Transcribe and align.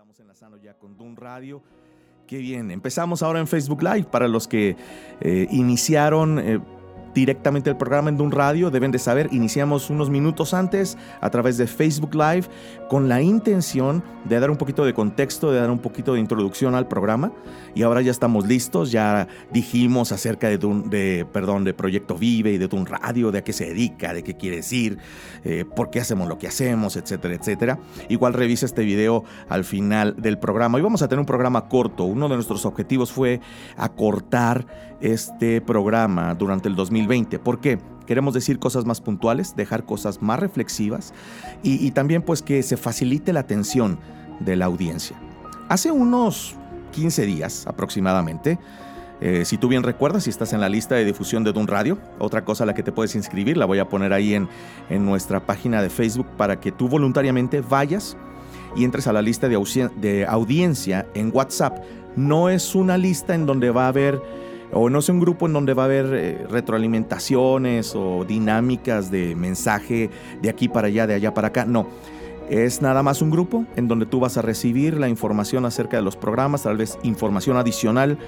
estamos 0.00 0.18
enlazando 0.18 0.56
ya 0.56 0.72
con 0.78 0.96
Dun 0.96 1.14
Radio. 1.14 1.62
Qué 2.26 2.38
bien, 2.38 2.70
empezamos 2.70 3.22
ahora 3.22 3.38
en 3.38 3.46
Facebook 3.46 3.82
Live 3.82 4.04
para 4.04 4.28
los 4.28 4.48
que 4.48 4.74
eh, 5.20 5.46
iniciaron... 5.50 6.38
Eh, 6.38 6.58
directamente 7.14 7.70
el 7.70 7.76
programa 7.76 8.10
en 8.10 8.16
Dun 8.16 8.30
Radio. 8.30 8.70
Deben 8.70 8.90
de 8.90 8.98
saber, 8.98 9.28
iniciamos 9.32 9.90
unos 9.90 10.10
minutos 10.10 10.54
antes 10.54 10.96
a 11.20 11.30
través 11.30 11.56
de 11.56 11.66
Facebook 11.66 12.14
Live 12.14 12.46
con 12.88 13.08
la 13.08 13.22
intención 13.22 14.02
de 14.24 14.40
dar 14.40 14.50
un 14.50 14.56
poquito 14.56 14.84
de 14.84 14.94
contexto, 14.94 15.50
de 15.52 15.60
dar 15.60 15.70
un 15.70 15.78
poquito 15.78 16.14
de 16.14 16.20
introducción 16.20 16.74
al 16.74 16.88
programa. 16.88 17.32
Y 17.74 17.82
ahora 17.82 18.02
ya 18.02 18.10
estamos 18.10 18.46
listos, 18.46 18.90
ya 18.90 19.28
dijimos 19.52 20.12
acerca 20.12 20.48
de, 20.48 20.58
Dun, 20.58 20.90
de, 20.90 21.26
perdón, 21.32 21.64
de 21.64 21.74
Proyecto 21.74 22.16
Vive 22.16 22.52
y 22.52 22.58
de 22.58 22.68
Dun 22.68 22.86
Radio, 22.86 23.30
de 23.30 23.38
a 23.38 23.44
qué 23.44 23.52
se 23.52 23.66
dedica, 23.66 24.12
de 24.12 24.22
qué 24.22 24.34
quiere 24.34 24.56
decir, 24.56 24.98
eh, 25.44 25.64
por 25.64 25.90
qué 25.90 26.00
hacemos 26.00 26.28
lo 26.28 26.38
que 26.38 26.48
hacemos, 26.48 26.96
etcétera, 26.96 27.34
etcétera. 27.34 27.78
Igual 28.08 28.34
revisa 28.34 28.66
este 28.66 28.82
video 28.82 29.24
al 29.48 29.64
final 29.64 30.16
del 30.18 30.38
programa. 30.38 30.76
Hoy 30.76 30.82
vamos 30.82 31.02
a 31.02 31.08
tener 31.08 31.20
un 31.20 31.26
programa 31.26 31.68
corto. 31.68 32.04
Uno 32.04 32.28
de 32.28 32.34
nuestros 32.34 32.66
objetivos 32.66 33.12
fue 33.12 33.40
acortar 33.76 34.66
este 35.00 35.60
programa 35.60 36.34
durante 36.34 36.68
el 36.68 36.76
2020. 36.76 37.38
¿Por 37.38 37.60
qué? 37.60 37.78
Queremos 38.06 38.34
decir 38.34 38.58
cosas 38.58 38.84
más 38.84 39.00
puntuales, 39.00 39.54
dejar 39.56 39.84
cosas 39.84 40.20
más 40.20 40.40
reflexivas 40.40 41.14
y, 41.62 41.90
también 41.92 42.22
pues 42.22 42.42
que 42.42 42.62
se 42.62 42.76
facilite 42.76 43.32
la 43.32 43.40
atención 43.40 43.98
de 44.40 44.56
la 44.56 44.66
audiencia. 44.66 45.16
Hace 45.68 45.92
unos 45.92 46.56
15 46.92 47.24
días 47.26 47.66
aproximadamente, 47.68 48.58
eh, 49.20 49.44
si 49.44 49.58
tú 49.58 49.68
bien 49.68 49.82
recuerdas, 49.82 50.24
si 50.24 50.30
estás 50.30 50.52
en 50.52 50.60
la 50.60 50.68
lista 50.68 50.96
de 50.96 51.04
difusión 51.04 51.44
de 51.44 51.52
Dun 51.52 51.68
Radio, 51.68 51.98
otra 52.18 52.44
cosa 52.44 52.64
a 52.64 52.66
la 52.66 52.74
que 52.74 52.82
te 52.82 52.90
puedes 52.90 53.14
inscribir, 53.14 53.56
la 53.56 53.66
voy 53.66 53.78
a 53.78 53.88
poner 53.88 54.12
ahí 54.12 54.34
en, 54.34 54.48
en 54.88 55.04
nuestra 55.04 55.46
página 55.46 55.82
de 55.82 55.90
Facebook 55.90 56.26
para 56.36 56.58
que 56.58 56.72
tú 56.72 56.88
voluntariamente 56.88 57.60
vayas 57.60 58.16
y 58.74 58.84
entres 58.84 59.06
a 59.06 59.12
la 59.12 59.22
lista 59.22 59.48
de, 59.48 59.90
de 60.00 60.26
audiencia 60.26 61.06
en 61.14 61.30
WhatsApp. 61.32 61.78
No 62.16 62.48
es 62.48 62.74
una 62.74 62.98
lista 62.98 63.34
en 63.34 63.46
donde 63.46 63.70
va 63.70 63.84
a 63.84 63.88
haber 63.88 64.20
o 64.72 64.88
no 64.90 64.98
es 65.00 65.08
un 65.08 65.20
grupo 65.20 65.46
en 65.46 65.52
donde 65.52 65.74
va 65.74 65.84
a 65.84 65.86
haber 65.86 66.06
eh, 66.12 66.46
retroalimentaciones 66.48 67.94
o 67.94 68.24
dinámicas 68.24 69.10
de 69.10 69.34
mensaje 69.34 70.10
de 70.40 70.48
aquí 70.48 70.68
para 70.68 70.88
allá, 70.88 71.06
de 71.06 71.14
allá 71.14 71.34
para 71.34 71.48
acá. 71.48 71.64
No. 71.64 71.88
Es 72.50 72.82
nada 72.82 73.04
más 73.04 73.22
un 73.22 73.30
grupo 73.30 73.64
en 73.76 73.86
donde 73.86 74.06
tú 74.06 74.18
vas 74.18 74.36
a 74.36 74.42
recibir 74.42 74.98
la 74.98 75.08
información 75.08 75.64
acerca 75.66 75.96
de 75.96 76.02
los 76.02 76.16
programas, 76.16 76.64
tal 76.64 76.76
vez 76.76 76.98
información 77.04 77.56
adicional, 77.56 78.18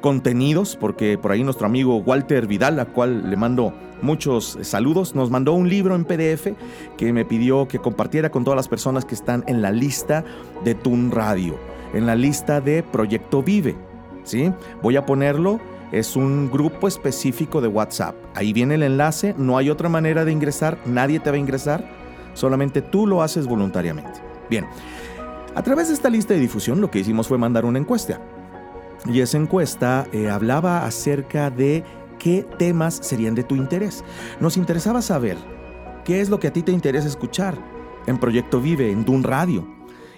contenidos, 0.00 0.76
porque 0.76 1.16
por 1.16 1.30
ahí 1.30 1.44
nuestro 1.44 1.66
amigo 1.66 1.98
Walter 1.98 2.48
Vidal, 2.48 2.80
a 2.80 2.86
cual 2.86 3.30
le 3.30 3.36
mando 3.36 3.72
muchos 4.02 4.58
saludos, 4.62 5.14
nos 5.14 5.30
mandó 5.30 5.52
un 5.52 5.68
libro 5.68 5.94
en 5.94 6.04
PDF 6.04 6.48
que 6.96 7.12
me 7.12 7.24
pidió 7.24 7.68
que 7.68 7.78
compartiera 7.78 8.30
con 8.30 8.42
todas 8.42 8.56
las 8.56 8.66
personas 8.66 9.04
que 9.04 9.14
están 9.14 9.44
en 9.46 9.62
la 9.62 9.70
lista 9.70 10.24
de 10.64 10.74
Tun 10.74 11.12
Radio, 11.12 11.56
en 11.94 12.04
la 12.04 12.16
lista 12.16 12.60
de 12.60 12.82
Proyecto 12.82 13.44
Vive. 13.44 13.76
¿sí? 14.24 14.52
Voy 14.82 14.96
a 14.96 15.06
ponerlo 15.06 15.60
es 15.92 16.16
un 16.16 16.50
grupo 16.50 16.88
específico 16.88 17.60
de 17.60 17.68
WhatsApp. 17.68 18.14
Ahí 18.34 18.52
viene 18.52 18.74
el 18.74 18.82
enlace, 18.82 19.34
no 19.38 19.56
hay 19.56 19.70
otra 19.70 19.88
manera 19.88 20.24
de 20.24 20.32
ingresar, 20.32 20.78
nadie 20.84 21.20
te 21.20 21.30
va 21.30 21.36
a 21.36 21.40
ingresar, 21.40 21.88
solamente 22.34 22.82
tú 22.82 23.06
lo 23.06 23.22
haces 23.22 23.46
voluntariamente. 23.46 24.20
Bien, 24.50 24.66
a 25.54 25.62
través 25.62 25.88
de 25.88 25.94
esta 25.94 26.10
lista 26.10 26.34
de 26.34 26.40
difusión 26.40 26.80
lo 26.80 26.90
que 26.90 27.00
hicimos 27.00 27.28
fue 27.28 27.38
mandar 27.38 27.64
una 27.64 27.78
encuesta. 27.78 28.20
Y 29.06 29.20
esa 29.20 29.38
encuesta 29.38 30.06
eh, 30.12 30.28
hablaba 30.28 30.84
acerca 30.84 31.50
de 31.50 31.84
qué 32.18 32.46
temas 32.58 32.94
serían 32.94 33.34
de 33.34 33.44
tu 33.44 33.54
interés. 33.54 34.04
Nos 34.40 34.56
interesaba 34.56 35.02
saber 35.02 35.36
qué 36.04 36.20
es 36.20 36.28
lo 36.28 36.40
que 36.40 36.48
a 36.48 36.52
ti 36.52 36.62
te 36.62 36.72
interesa 36.72 37.06
escuchar 37.06 37.56
en 38.06 38.18
Proyecto 38.18 38.60
Vive, 38.60 38.90
en 38.90 39.04
Dun 39.04 39.22
Radio. 39.22 39.68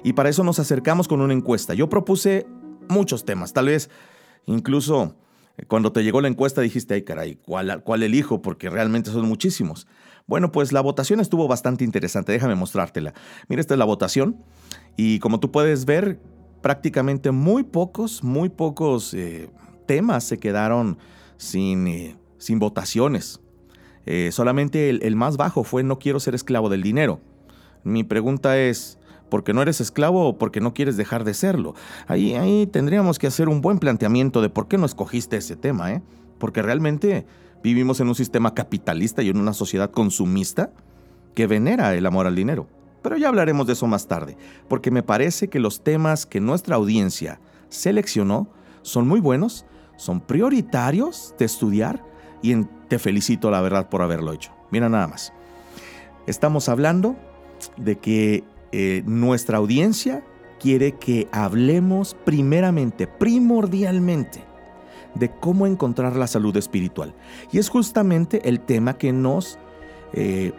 Y 0.03 0.15
para 0.15 0.29
eso 0.31 0.45
nos 0.45 0.59
acercamos 0.59 1.09
con 1.09 1.21
una 1.21 1.35
encuesta. 1.35 1.75
Yo 1.75 1.89
propuse 1.89 2.47
muchos 2.89 3.25
temas, 3.25 3.53
tal 3.53 3.67
vez 3.67 3.91
incluso 4.47 5.15
cuando 5.69 5.93
te 5.93 6.03
llegó 6.03 6.21
la 6.21 6.29
encuesta 6.29 6.61
dijiste, 6.61 6.95
ay 6.95 7.03
caray, 7.03 7.37
¿cuál, 7.37 7.83
¿cuál 7.83 8.03
elijo? 8.03 8.43
Porque 8.43 8.71
realmente 8.71 9.11
son 9.11 9.27
muchísimos. 9.27 9.87
Bueno, 10.27 10.53
pues 10.53 10.73
la 10.73 10.81
votación 10.81 11.21
estuvo 11.21 11.49
bastante 11.49 11.85
interesante, 11.85 12.33
déjame 12.33 12.55
mostrártela. 12.55 13.15
Mira, 13.49 13.61
esta 13.61 13.75
es 13.75 13.79
la 13.79 13.85
votación 13.85 14.37
y 14.97 15.19
como 15.19 15.41
tú 15.41 15.51
puedes 15.51 15.85
ver, 15.87 16.21
prácticamente 16.61 17.31
muy 17.31 17.65
pocos, 17.65 18.23
muy 18.23 18.49
pocos 18.49 19.15
eh, 19.15 19.51
temas 19.87 20.25
se 20.25 20.39
quedaron 20.39 20.99
sin, 21.37 21.89
eh, 21.89 22.17
sin 22.39 22.59
votaciones. 22.59 23.41
Eh, 24.07 24.31
solamente 24.33 24.89
el, 24.89 25.03
el 25.03 25.17
más 25.17 25.37
bajo 25.37 25.65
fue 25.65 25.83
no 25.83 25.99
quiero 25.99 26.21
ser 26.21 26.35
esclavo 26.35 26.69
del 26.69 26.83
dinero. 26.83 27.21
Mi 27.83 28.05
pregunta 28.05 28.59
es, 28.59 29.00
porque 29.31 29.55
no 29.55 29.63
eres 29.63 29.81
esclavo 29.81 30.29
o 30.29 30.39
porque 30.39 30.61
no 30.61 30.75
quieres 30.75 30.97
dejar 30.97 31.25
de 31.25 31.35
serlo. 31.35 31.75
Ahí, 32.07 32.35
ahí 32.35 32.67
tendríamos 32.67 33.19
que 33.19 33.29
hacer 33.29 33.49
un 33.49 33.61
buen 33.61 33.79
planteamiento 33.79 34.43
de 34.43 34.51
por 34.51 34.69
qué 34.69 34.77
no 34.77 34.87
escogiste 34.87 35.37
ese 35.37 35.57
tema, 35.57 35.93
¿eh? 35.93 36.03
Porque 36.39 36.63
realmente 36.63 37.27
vivimos 37.63 38.01
en 38.01 38.09
un 38.09 38.15
sistema 38.15 38.55
capitalista 38.55 39.23
y 39.23 39.29
en 39.29 39.39
una 39.39 39.53
sociedad 39.53 39.91
consumista 39.91 40.71
que 41.35 41.47
venera 41.47 41.95
el 41.95 42.07
amor 42.07 42.27
al 42.27 42.35
dinero. 42.35 42.67
Pero 43.03 43.17
ya 43.17 43.29
hablaremos 43.29 43.67
de 43.67 43.73
eso 43.73 43.87
más 43.87 44.07
tarde, 44.09 44.37
porque 44.69 44.91
me 44.91 45.03
parece 45.03 45.49
que 45.49 45.61
los 45.61 45.83
temas 45.83 46.27
que 46.27 46.41
nuestra 46.41 46.77
audiencia 46.77 47.41
seleccionó 47.69 48.49
son 48.83 49.09
muy 49.09 49.21
buenos, 49.21 49.65
son 49.97 50.21
prioritarios 50.21 51.35
de 51.39 51.45
estudiar 51.47 52.05
y 52.43 52.55
te 52.89 52.99
felicito 52.99 53.51
la 53.51 53.61
verdad 53.61 53.89
por 53.89 54.03
haberlo 54.03 54.33
hecho. 54.33 54.53
Mira 54.71 54.89
nada 54.89 55.07
más. 55.07 55.33
Estamos 56.27 56.69
hablando 56.69 57.17
de 57.77 57.99
que 57.99 58.45
eh, 58.73 59.03
nuestra 59.07 59.59
audiencia 59.59 60.23
quiere 60.61 60.93
que 60.93 61.29
hablemos 61.33 62.17
primeramente, 62.25 63.07
primordialmente, 63.07 64.45
de 65.15 65.31
cómo 65.31 65.67
encontrar 65.67 66.17
la 66.17 66.27
salud 66.27 66.57
espiritual. 66.57 67.15
Y 67.51 67.59
es 67.59 67.69
justamente 67.69 68.49
el 68.49 68.61
tema 68.61 68.97
que 68.97 69.13
nos... 69.13 69.59
Eh, 70.13 70.53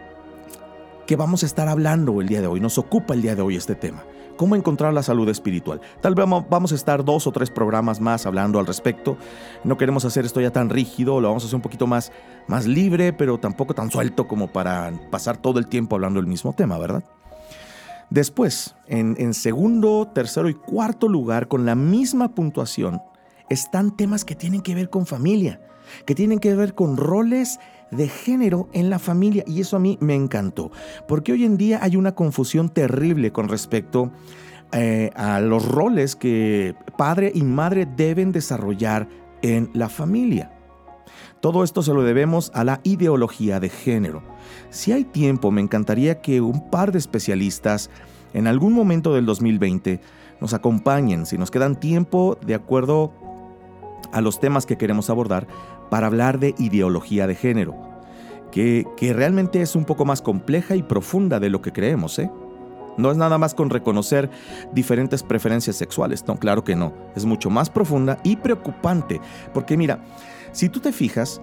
que 1.06 1.16
vamos 1.16 1.42
a 1.42 1.46
estar 1.46 1.68
hablando 1.68 2.20
el 2.20 2.28
día 2.28 2.40
de 2.40 2.46
hoy, 2.46 2.60
nos 2.60 2.78
ocupa 2.78 3.14
el 3.14 3.22
día 3.22 3.34
de 3.34 3.42
hoy 3.42 3.56
este 3.56 3.74
tema. 3.74 4.04
¿Cómo 4.36 4.56
encontrar 4.56 4.94
la 4.94 5.02
salud 5.02 5.28
espiritual? 5.28 5.80
Tal 6.00 6.14
vez 6.14 6.26
vamos 6.48 6.72
a 6.72 6.74
estar 6.74 7.04
dos 7.04 7.26
o 7.26 7.32
tres 7.32 7.50
programas 7.50 8.00
más 8.00 8.24
hablando 8.24 8.58
al 8.58 8.66
respecto. 8.66 9.16
No 9.62 9.76
queremos 9.76 10.04
hacer 10.04 10.24
esto 10.24 10.40
ya 10.40 10.50
tan 10.50 10.70
rígido, 10.70 11.20
lo 11.20 11.28
vamos 11.28 11.42
a 11.44 11.46
hacer 11.46 11.56
un 11.56 11.62
poquito 11.62 11.86
más, 11.86 12.12
más 12.46 12.66
libre, 12.66 13.12
pero 13.12 13.38
tampoco 13.38 13.74
tan 13.74 13.90
suelto 13.90 14.26
como 14.26 14.48
para 14.48 14.92
pasar 15.10 15.36
todo 15.36 15.58
el 15.58 15.66
tiempo 15.66 15.96
hablando 15.96 16.18
del 16.20 16.28
mismo 16.28 16.54
tema, 16.54 16.78
¿verdad? 16.78 17.04
Después, 18.12 18.74
en, 18.88 19.32
segundo, 19.32 20.06
tercero 20.14 20.50
y 20.50 20.54
cuarto 20.54 21.08
lugar, 21.08 21.48
con 21.48 21.64
la 21.64 21.74
misma 21.74 22.34
puntuación, 22.34 23.00
están 23.48 23.96
temas 23.96 24.26
que 24.26 24.34
tienen 24.34 24.60
que 24.60 24.74
ver 24.74 24.90
con 24.90 25.06
familia, 25.06 25.62
que 26.04 26.14
tienen 26.14 26.38
que 26.38 26.54
ver 26.54 26.74
con 26.74 26.98
roles 26.98 27.58
de 27.90 28.08
género 28.08 28.68
en 28.74 28.90
la 28.90 28.98
familia. 28.98 29.44
Y 29.46 29.62
eso 29.62 29.76
a 29.76 29.80
mí 29.80 29.96
me 30.02 30.14
encantó, 30.14 30.70
porque 31.08 31.32
hoy 31.32 31.46
en 31.46 31.56
día 31.56 31.78
hay 31.80 31.96
una 31.96 32.14
confusión 32.14 32.68
terrible 32.68 33.32
con 33.32 33.48
respecto 33.48 34.12
eh, 34.72 35.10
a 35.16 35.40
los 35.40 35.66
roles 35.66 36.14
que 36.14 36.74
padre 36.98 37.32
y 37.34 37.42
madre 37.44 37.86
deben 37.96 38.30
desarrollar 38.30 39.08
en 39.40 39.70
la 39.72 39.88
familia. 39.88 40.52
Todo 41.40 41.64
esto 41.64 41.82
se 41.82 41.94
lo 41.94 42.02
debemos 42.02 42.50
a 42.52 42.62
la 42.62 42.80
ideología 42.84 43.58
de 43.58 43.70
género. 43.70 44.22
Si 44.72 44.90
hay 44.90 45.04
tiempo, 45.04 45.50
me 45.50 45.60
encantaría 45.60 46.22
que 46.22 46.40
un 46.40 46.70
par 46.70 46.92
de 46.92 46.98
especialistas 46.98 47.90
en 48.32 48.46
algún 48.46 48.72
momento 48.72 49.12
del 49.12 49.26
2020 49.26 50.00
nos 50.40 50.54
acompañen, 50.54 51.26
si 51.26 51.36
nos 51.36 51.50
quedan 51.50 51.78
tiempo, 51.78 52.38
de 52.40 52.54
acuerdo 52.54 53.12
a 54.12 54.22
los 54.22 54.40
temas 54.40 54.64
que 54.64 54.78
queremos 54.78 55.10
abordar, 55.10 55.46
para 55.90 56.06
hablar 56.06 56.38
de 56.38 56.54
ideología 56.58 57.26
de 57.26 57.34
género, 57.34 57.76
que, 58.50 58.86
que 58.96 59.12
realmente 59.12 59.60
es 59.60 59.76
un 59.76 59.84
poco 59.84 60.06
más 60.06 60.22
compleja 60.22 60.74
y 60.74 60.82
profunda 60.82 61.38
de 61.38 61.50
lo 61.50 61.60
que 61.60 61.72
creemos, 61.72 62.18
¿eh? 62.18 62.30
No 62.96 63.10
es 63.10 63.18
nada 63.18 63.36
más 63.36 63.52
con 63.52 63.68
reconocer 63.68 64.30
diferentes 64.72 65.22
preferencias 65.22 65.76
sexuales, 65.76 66.24
no, 66.26 66.36
claro 66.36 66.64
que 66.64 66.76
no, 66.76 66.94
es 67.14 67.26
mucho 67.26 67.50
más 67.50 67.68
profunda 67.68 68.18
y 68.24 68.36
preocupante, 68.36 69.20
porque 69.52 69.76
mira, 69.76 70.02
si 70.52 70.70
tú 70.70 70.80
te 70.80 70.92
fijas, 70.92 71.42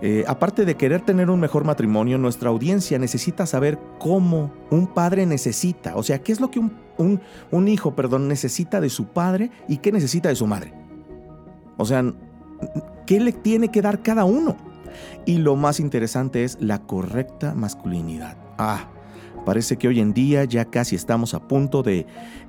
eh, 0.00 0.24
aparte 0.28 0.64
de 0.64 0.76
querer 0.76 1.00
tener 1.00 1.28
un 1.28 1.40
mejor 1.40 1.64
matrimonio, 1.64 2.18
nuestra 2.18 2.50
audiencia 2.50 2.98
necesita 2.98 3.46
saber 3.46 3.78
cómo 3.98 4.52
un 4.70 4.86
padre 4.86 5.26
necesita, 5.26 5.96
o 5.96 6.02
sea, 6.04 6.20
qué 6.20 6.30
es 6.30 6.40
lo 6.40 6.50
que 6.50 6.60
un, 6.60 7.20
un, 7.50 7.68
hijo, 7.68 7.96
perdón, 7.96 8.28
necesita 8.28 8.80
de 8.80 8.90
su 8.90 9.06
padre 9.08 9.50
y 9.66 9.78
qué 9.78 9.90
necesita 9.90 10.28
de 10.28 10.36
su 10.36 10.46
madre. 10.46 10.72
O 11.76 11.84
sea, 11.84 12.04
¿qué 13.06 13.18
le 13.18 13.32
tiene 13.32 13.70
que 13.70 13.82
dar 13.82 14.02
cada 14.02 14.24
uno? 14.24 14.56
Y 15.26 15.38
lo 15.38 15.56
más 15.56 15.80
interesante 15.80 16.44
es 16.44 16.58
la 16.60 16.78
correcta 16.78 17.54
masculinidad. 17.54 18.36
Ah, 18.56 18.88
parece 19.44 19.78
que 19.78 19.88
hoy 19.88 19.98
en 19.98 20.12
día 20.12 20.44
ya 20.44 20.64
casi 20.64 20.94
estamos 20.94 21.34
a 21.34 21.40
punto 21.40 21.82
de 21.82 22.06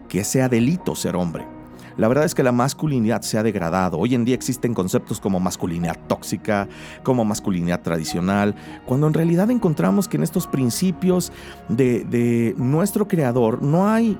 que 0.08 0.24
sea 0.24 0.50
delito 0.50 0.96
ser 0.96 1.16
hombre. 1.16 1.59
La 2.00 2.08
verdad 2.08 2.24
es 2.24 2.34
que 2.34 2.44
la 2.44 2.54
masculinidad 2.54 3.24
se 3.24 3.38
ha 3.38 3.44
degradado. 3.44 3.98
Hoy 3.98 4.16
en 4.16 4.24
día 4.24 4.34
existen 4.34 4.74
conceptos 4.74 5.20
como 5.20 5.42
masculinidad 5.42 5.98
tóxica, 6.08 6.70
como 7.04 7.26
masculinidad 7.26 7.82
tradicional, 7.82 8.56
cuando 8.86 9.08
en 9.08 9.14
realidad 9.14 9.52
encontramos 9.52 10.08
que 10.08 10.16
en 10.16 10.24
estos 10.24 10.48
principios 10.48 11.34
de, 11.68 12.56
nuestro 12.58 13.06
creador 13.06 13.62
no 13.62 13.90
hay 13.90 14.18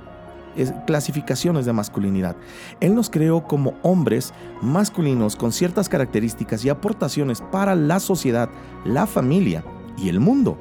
clasificaciones 0.88 1.66
de 1.66 1.72
masculinidad. 1.72 2.36
Él 2.82 2.96
nos 2.96 3.10
creó 3.10 3.48
como 3.48 3.76
hombres 3.82 4.34
masculinos 4.62 5.38
con 5.38 5.54
ciertas 5.54 5.88
características 5.88 6.66
y 6.66 6.70
aportaciones 6.70 7.40
para 7.40 7.76
la 7.76 8.02
sociedad, 8.02 8.50
la 8.84 9.08
familia 9.08 9.64
y 9.98 10.10
el 10.10 10.20
mundo, 10.20 10.58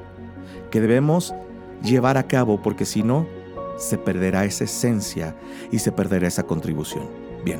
que 0.71 0.79
debemos 0.79 1.33
llevar 1.83 2.17
a 2.17 2.23
cabo 2.23 2.61
porque 2.61 2.85
si 2.85 3.03
no, 3.03 3.27
se 3.79 3.97
perderá 3.97 4.45
esa 4.45 4.65
esencia 4.65 5.35
y 5.71 5.79
se 5.79 5.91
perderá 5.91 6.27
esa 6.27 6.43
contribución. 6.43 7.07
Bien. 7.43 7.59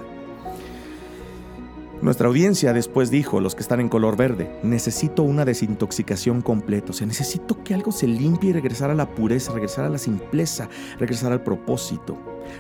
Nuestra 2.01 2.27
audiencia 2.30 2.71
después 2.71 3.12
dijo, 3.12 3.42
los 3.42 3.56
que 3.56 3.62
están 3.62 3.81
en 3.81 3.89
color 3.89 4.16
verde, 4.16 4.50
necesito 4.63 5.24
una 5.24 5.44
desintoxicación 5.44 6.42
completa, 6.42 6.92
o 6.92 6.94
sea, 6.94 7.06
necesito 7.06 7.62
que 7.62 7.74
algo 7.74 7.92
se 7.92 8.07
limpie 8.07 8.51
y 8.51 8.54
regresar 8.54 8.89
a 8.89 8.95
la 8.95 9.10
pureza, 9.10 9.51
regresar 9.51 9.83
a 9.83 9.89
la 9.89 9.98
simpleza, 9.98 10.69
regresar 10.98 11.33
al 11.33 11.44
propósito. 11.44 12.18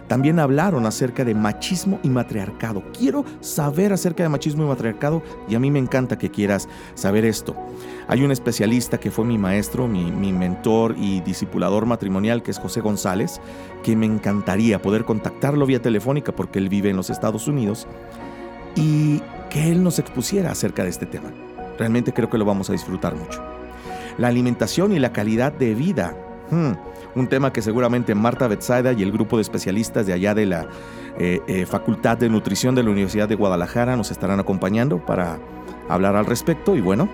También 0.09 0.39
hablaron 0.39 0.85
acerca 0.85 1.23
de 1.23 1.35
machismo 1.35 2.01
y 2.03 2.09
matriarcado. 2.09 2.83
Quiero 2.91 3.23
saber 3.39 3.93
acerca 3.93 4.23
de 4.23 4.29
machismo 4.29 4.63
y 4.65 4.67
matriarcado 4.67 5.23
y 5.47 5.55
a 5.55 5.59
mí 5.59 5.71
me 5.71 5.79
encanta 5.79 6.17
que 6.17 6.29
quieras 6.29 6.67
saber 6.95 7.23
esto. 7.23 7.55
Hay 8.09 8.23
un 8.23 8.31
especialista 8.31 8.99
que 8.99 9.11
fue 9.11 9.23
mi 9.23 9.37
maestro, 9.37 9.87
mi, 9.87 10.33
mentor 10.33 10.95
y 10.97 11.21
discipulador 11.21 11.85
matrimonial, 11.85 12.41
que 12.41 12.49
es 12.49 12.57
José 12.57 12.81
González, 12.81 13.39
que 13.83 13.95
me 13.95 14.07
encantaría 14.07 14.81
poder 14.81 15.05
contactarlo 15.05 15.67
vía 15.67 15.79
telefónica 15.79 16.31
porque 16.31 16.57
él 16.57 16.69
vive 16.69 16.89
en 16.89 16.95
los 16.95 17.11
Estados 17.11 17.47
Unidos 17.47 17.87
y 18.75 19.21
que 19.51 19.71
Él 19.71 19.83
nos 19.83 19.99
expusiera 19.99 20.51
acerca 20.51 20.83
de 20.83 20.89
este 20.89 21.05
tema. 21.05 21.31
Realmente 21.77 22.11
creo 22.11 22.31
que 22.31 22.39
lo 22.39 22.45
vamos 22.45 22.69
a 22.69 22.73
disfrutar 22.73 23.15
mucho. 23.15 23.43
La 24.17 24.27
alimentación 24.27 24.91
y 24.91 24.99
la 24.99 25.13
calidad 25.13 25.53
de 25.53 25.75
vida. 25.75 26.15
Hmm, 26.49 26.71
un 27.13 27.27
tema 27.27 27.53
que 27.53 27.61
seguramente 27.61 28.15
Marta 28.15 28.47
Betsaida 28.47 28.91
y 28.93 29.03
el 29.03 29.11
grupo 29.11 29.37
de 29.37 29.43
especialistas 29.43 30.07
de 30.07 30.13
allá 30.13 30.33
de 30.33 30.47
la 30.47 30.67
eh, 31.19 31.41
eh, 31.47 31.67
Facultad 31.67 32.17
de 32.17 32.27
Nutrición 32.27 32.73
de 32.73 32.81
la 32.81 32.89
Universidad 32.89 33.29
de 33.29 33.35
Guadalajara 33.35 33.95
nos 33.95 34.09
estarán 34.09 34.39
acompañando 34.39 34.97
para 35.05 35.37
hablar 35.87 36.15
al 36.15 36.25
respecto. 36.25 36.75
Y 36.75 36.81
bueno, 36.81 37.07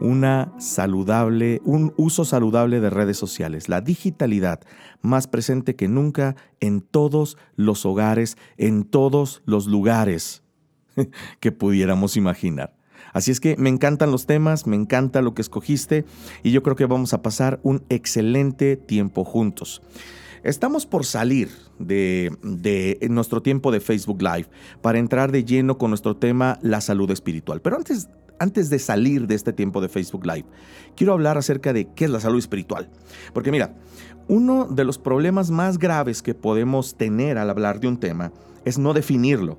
una 0.00 0.52
saludable, 0.58 1.60
un 1.64 1.92
uso 1.96 2.24
saludable 2.24 2.80
de 2.80 2.90
redes 2.90 3.16
sociales, 3.16 3.68
la 3.68 3.80
digitalidad 3.80 4.60
más 5.00 5.26
presente 5.26 5.76
que 5.76 5.88
nunca 5.88 6.36
en 6.60 6.80
todos 6.80 7.36
los 7.56 7.84
hogares, 7.86 8.36
en 8.56 8.84
todos 8.84 9.42
los 9.44 9.66
lugares 9.66 10.42
que 11.40 11.52
pudiéramos 11.52 12.16
imaginar. 12.16 12.74
Así 13.12 13.30
es 13.30 13.40
que 13.40 13.56
me 13.56 13.70
encantan 13.70 14.10
los 14.10 14.26
temas, 14.26 14.66
me 14.66 14.76
encanta 14.76 15.22
lo 15.22 15.34
que 15.34 15.42
escogiste 15.42 16.04
y 16.42 16.50
yo 16.50 16.62
creo 16.62 16.76
que 16.76 16.86
vamos 16.86 17.14
a 17.14 17.22
pasar 17.22 17.58
un 17.62 17.84
excelente 17.88 18.76
tiempo 18.76 19.24
juntos. 19.24 19.82
Estamos 20.44 20.86
por 20.86 21.04
salir 21.04 21.50
de, 21.78 22.30
de, 22.42 22.98
nuestro 23.10 23.42
tiempo 23.42 23.72
de 23.72 23.80
Facebook 23.80 24.22
Live 24.22 24.48
para 24.80 24.98
entrar 24.98 25.32
de 25.32 25.44
lleno 25.44 25.78
con 25.78 25.90
nuestro 25.90 26.16
tema 26.16 26.58
la 26.62 26.80
salud 26.80 27.10
espiritual. 27.10 27.60
Pero 27.60 27.76
antes 27.76 28.08
antes 28.38 28.70
de 28.70 28.78
salir 28.78 29.26
de 29.26 29.34
este 29.34 29.52
tiempo 29.52 29.80
de 29.80 29.88
Facebook 29.88 30.26
Live, 30.26 30.46
quiero 30.96 31.12
hablar 31.12 31.38
acerca 31.38 31.72
de 31.72 31.88
qué 31.94 32.04
es 32.04 32.10
la 32.10 32.20
salud 32.20 32.38
espiritual. 32.38 32.88
Porque 33.32 33.50
mira, 33.50 33.74
uno 34.28 34.66
de 34.66 34.84
los 34.84 34.98
problemas 34.98 35.50
más 35.50 35.78
graves 35.78 36.22
que 36.22 36.34
podemos 36.34 36.96
tener 36.96 37.38
al 37.38 37.50
hablar 37.50 37.80
de 37.80 37.88
un 37.88 37.98
tema 37.98 38.32
es 38.64 38.78
no 38.78 38.94
definirlo. 38.94 39.58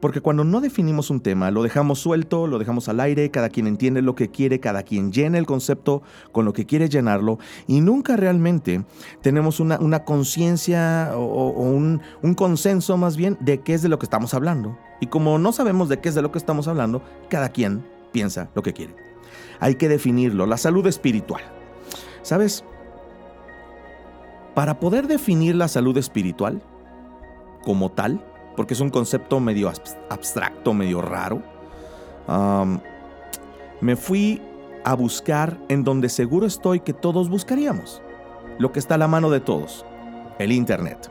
Porque 0.00 0.20
cuando 0.20 0.44
no 0.44 0.60
definimos 0.60 1.08
un 1.10 1.20
tema, 1.20 1.50
lo 1.50 1.62
dejamos 1.62 2.00
suelto, 2.00 2.46
lo 2.46 2.58
dejamos 2.58 2.88
al 2.88 3.00
aire, 3.00 3.30
cada 3.30 3.48
quien 3.48 3.66
entiende 3.66 4.02
lo 4.02 4.14
que 4.14 4.30
quiere, 4.30 4.60
cada 4.60 4.82
quien 4.82 5.10
llena 5.10 5.38
el 5.38 5.46
concepto 5.46 6.02
con 6.32 6.44
lo 6.44 6.52
que 6.52 6.66
quiere 6.66 6.88
llenarlo 6.88 7.38
y 7.66 7.80
nunca 7.80 8.14
realmente 8.16 8.84
tenemos 9.22 9.58
una, 9.58 10.04
conciencia 10.04 11.12
o, 11.14 11.50
un, 11.62 12.02
un 12.22 12.34
consenso 12.34 12.96
más 12.98 13.16
bien 13.16 13.38
de 13.40 13.60
qué 13.60 13.72
es 13.72 13.82
de 13.82 13.88
lo 13.88 13.98
que 13.98 14.06
estamos 14.06 14.34
hablando. 14.34 14.78
Y 15.00 15.06
como 15.06 15.38
no 15.38 15.52
sabemos 15.52 15.88
de 15.88 15.98
qué 15.98 16.10
es 16.10 16.14
de 16.14 16.22
lo 16.22 16.30
que 16.30 16.38
estamos 16.38 16.68
hablando, 16.68 17.02
cada 17.30 17.48
quien 17.48 17.82
piensa 18.16 18.48
lo 18.54 18.62
que 18.62 18.72
quiere. 18.72 18.94
Hay 19.60 19.74
que 19.74 19.90
definirlo, 19.90 20.46
la 20.46 20.56
salud 20.56 20.86
espiritual. 20.86 21.42
¿Sabes? 22.22 22.64
Para 24.54 24.80
poder 24.80 25.06
definir 25.06 25.54
la 25.54 25.68
salud 25.68 25.98
espiritual 25.98 26.62
como 27.62 27.90
tal, 27.90 28.24
porque 28.56 28.72
es 28.72 28.80
un 28.80 28.88
concepto 28.88 29.38
medio 29.38 29.70
abstracto, 30.08 30.72
medio 30.72 31.02
raro, 31.02 31.42
me 33.82 33.96
fui 33.96 34.40
a 34.82 34.94
buscar 34.94 35.58
en 35.68 35.84
donde 35.84 36.08
seguro 36.08 36.46
estoy 36.46 36.80
que 36.80 36.94
todos 36.94 37.28
buscaríamos, 37.28 38.00
lo 38.58 38.72
que 38.72 38.78
está 38.78 38.94
a 38.94 38.98
la 38.98 39.08
mano 39.08 39.28
de 39.28 39.40
todos, 39.40 39.84
el 40.38 40.52
Internet. 40.52 41.10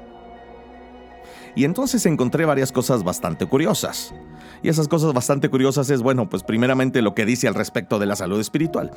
Y 1.55 1.63
entonces 1.63 2.05
encontré 2.05 2.45
varias 2.45 2.71
cosas 2.71 3.03
bastante 3.03 3.45
curiosas. 3.45 4.13
Y 4.61 4.69
esas 4.69 4.87
cosas 4.87 5.13
bastante 5.13 5.49
curiosas 5.49 5.89
es, 5.89 6.01
bueno, 6.01 6.29
pues 6.29 6.43
primeramente 6.43 7.01
lo 7.01 7.15
que 7.15 7.25
dice 7.25 7.47
al 7.47 7.55
respecto 7.55 7.97
de 7.97 8.05
la 8.05 8.15
salud 8.15 8.39
espiritual. 8.39 8.91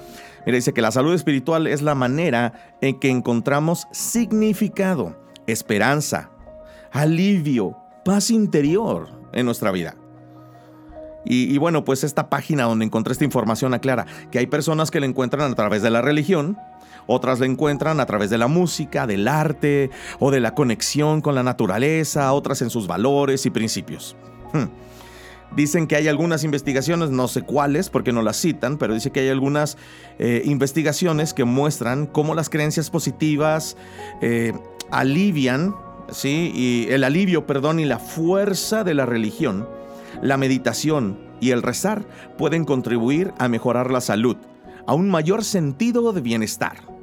Mira, 0.44 0.56
dice 0.56 0.72
que 0.72 0.82
la 0.82 0.90
salud 0.90 1.14
espiritual 1.14 1.66
es 1.66 1.82
la 1.82 1.94
manera 1.94 2.76
en 2.81 2.99
que 2.99 3.10
encontramos 3.10 3.87
significado, 3.93 5.16
esperanza, 5.46 6.31
alivio, 6.90 7.76
paz 8.05 8.31
interior 8.31 9.08
en 9.32 9.46
nuestra 9.46 9.70
vida. 9.70 9.94
Y, 11.25 11.52
y, 11.55 11.58
bueno, 11.58 11.84
pues 11.84 12.05
esta 12.05 12.31
página 12.31 12.64
donde 12.64 12.84
encontré 12.84 13.12
esta 13.12 13.25
información 13.25 13.75
aclara 13.75 14.06
que 14.31 14.38
hay 14.38 14.46
personas 14.46 14.90
que 14.90 15.00
la 15.00 15.06
encuentran 15.06 15.52
a 15.52 15.55
través 15.55 15.82
de 15.82 15.90
la 15.90 16.00
religión, 16.00 16.56
otras 17.08 17.40
la 17.40 17.46
encuentran 17.46 17.99
a 17.99 18.06
través 18.06 18.31
de 18.31 18.38
la 18.38 18.46
música, 18.46 19.08
del 19.08 19.26
arte 19.26 19.90
o 20.20 20.31
de 20.31 20.38
la 20.38 20.55
conexión 20.55 21.20
con 21.20 21.34
la 21.34 21.43
naturaleza, 21.43 22.32
otras 22.32 22.62
en 22.62 22.70
sus 22.70 22.87
valores 22.87 23.46
y 23.46 23.50
principios. 23.50 24.14
Hmm. 24.52 24.66
Dicen 25.56 25.87
que 25.87 25.96
hay 25.96 26.08
algunas 26.08 26.44
investigaciones, 26.44 27.10
no 27.10 27.26
sé 27.26 27.43
cuáles 27.43 27.88
porque 27.88 28.12
no 28.12 28.20
las 28.20 28.38
citan, 28.38 28.76
pero 28.76 28.93
dice 28.93 29.10
que 29.10 29.20
hay 29.20 29.28
algunas 29.28 29.78
eh, 30.19 30.43
investigaciones 30.44 31.32
que 31.32 31.44
muestran 31.44 32.06
cómo 32.06 32.34
las 32.34 32.50
creencias 32.50 32.90
positivas 32.90 33.76
eh, 34.20 34.52
alivian, 34.90 35.75
¿sí? 36.10 36.52
Y 36.55 36.93
el 36.93 37.02
alivio, 37.02 37.46
perdón, 37.46 37.81
y 37.81 37.87
la 37.87 37.99
fuerza 37.99 38.84
de 38.84 38.93
la 38.93 39.06
religión, 39.06 39.66
la 40.20 40.37
meditación 40.37 41.19
y 41.40 41.52
el 41.52 41.62
rezar 41.62 42.05
pueden 42.37 42.66
contribuir 42.66 43.32
a 43.38 43.49
mejorar 43.49 43.90
la 43.90 44.02
salud, 44.02 44.37
a 44.87 44.93
un 44.93 45.08
mayor 45.08 45.44
sentido 45.44 46.12
de 46.12 46.20
bienestar. 46.20 46.98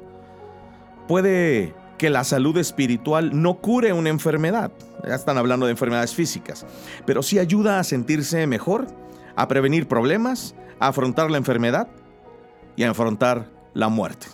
Puede 1.08 1.74
que 1.98 2.10
la 2.10 2.24
salud 2.24 2.56
espiritual 2.58 3.40
no 3.40 3.54
cure 3.54 3.92
una 3.92 4.10
enfermedad, 4.10 4.70
ya 5.06 5.14
están 5.14 5.38
hablando 5.38 5.66
de 5.66 5.72
enfermedades 5.72 6.14
físicas, 6.14 6.66
pero 7.06 7.22
sí 7.22 7.38
ayuda 7.38 7.78
a 7.78 7.84
sentirse 7.84 8.46
mejor, 8.46 8.86
a 9.34 9.48
prevenir 9.48 9.86
problemas, 9.86 10.54
a 10.78 10.88
afrontar 10.88 11.30
la 11.30 11.38
enfermedad 11.38 11.88
y 12.76 12.82
a 12.82 12.90
afrontar 12.90 13.50
la 13.72 13.88
muerte. 13.88 14.26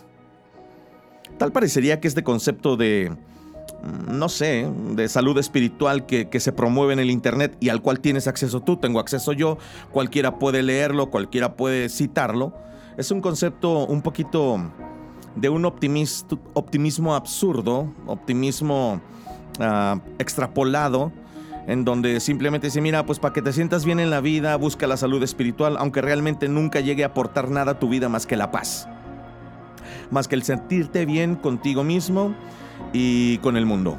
Tal 1.37 1.51
parecería 1.51 1.99
que 1.99 2.07
este 2.07 2.23
concepto 2.23 2.75
de, 2.75 3.11
mm, 3.11 4.17
no 4.17 4.29
sé, 4.29 4.69
de 4.91 5.07
salud 5.07 5.37
espiritual 5.37 6.05
que, 6.05 6.29
que, 6.29 6.39
se 6.39 6.51
promueve 6.51 6.93
en 6.93 6.99
el 6.99 7.11
Internet 7.11 7.55
y 7.59 7.69
al 7.69 7.81
cual 7.81 7.99
tienes 7.99 8.27
acceso 8.27 8.61
tú, 8.61 8.77
tengo 8.77 8.99
acceso 8.99 9.31
yo, 9.31 9.57
cualquiera 9.91 10.37
puede 10.37 10.63
leerlo, 10.63 11.09
cualquiera 11.09 11.55
puede 11.55 11.89
citarlo, 11.89 12.53
es 12.97 13.09
un 13.11 13.21
concepto 13.21 13.85
un 13.85 14.01
poquito 14.01 14.71
de 15.35 15.49
un 15.49 15.65
optimismo 15.65 17.15
absurdo, 17.15 17.87
optimismo 18.05 19.01
ah, 19.59 19.99
extrapolado, 20.19 21.11
en 21.67 21.85
donde 21.85 22.19
simplemente 22.19 22.67
dice, 22.67 22.81
mira, 22.81 23.05
pues 23.05 23.19
para 23.19 23.33
que 23.33 23.41
te 23.41 23.53
sientas 23.53 23.85
bien 23.85 23.99
en 23.99 24.09
la 24.09 24.19
vida, 24.19 24.55
busca 24.57 24.85
la 24.85 24.97
salud 24.97 25.23
espiritual, 25.23 25.77
aunque 25.77 26.01
realmente 26.01 26.49
nunca 26.49 26.81
llegue 26.81 27.03
a 27.03 27.07
aportar 27.07 27.49
nada 27.49 27.73
a 27.73 27.79
tu 27.79 27.89
vida 27.89 28.09
más 28.09 28.25
que 28.25 28.35
la 28.35 28.51
paz, 28.51 28.87
más 30.11 30.27
que 30.27 30.35
el 30.35 30.43
sentirte 30.43 31.05
bien 31.05 31.35
contigo 31.35 31.83
mismo 31.83 32.35
y 32.91 33.37
con 33.39 33.55
el 33.55 33.65
mundo. 33.65 33.97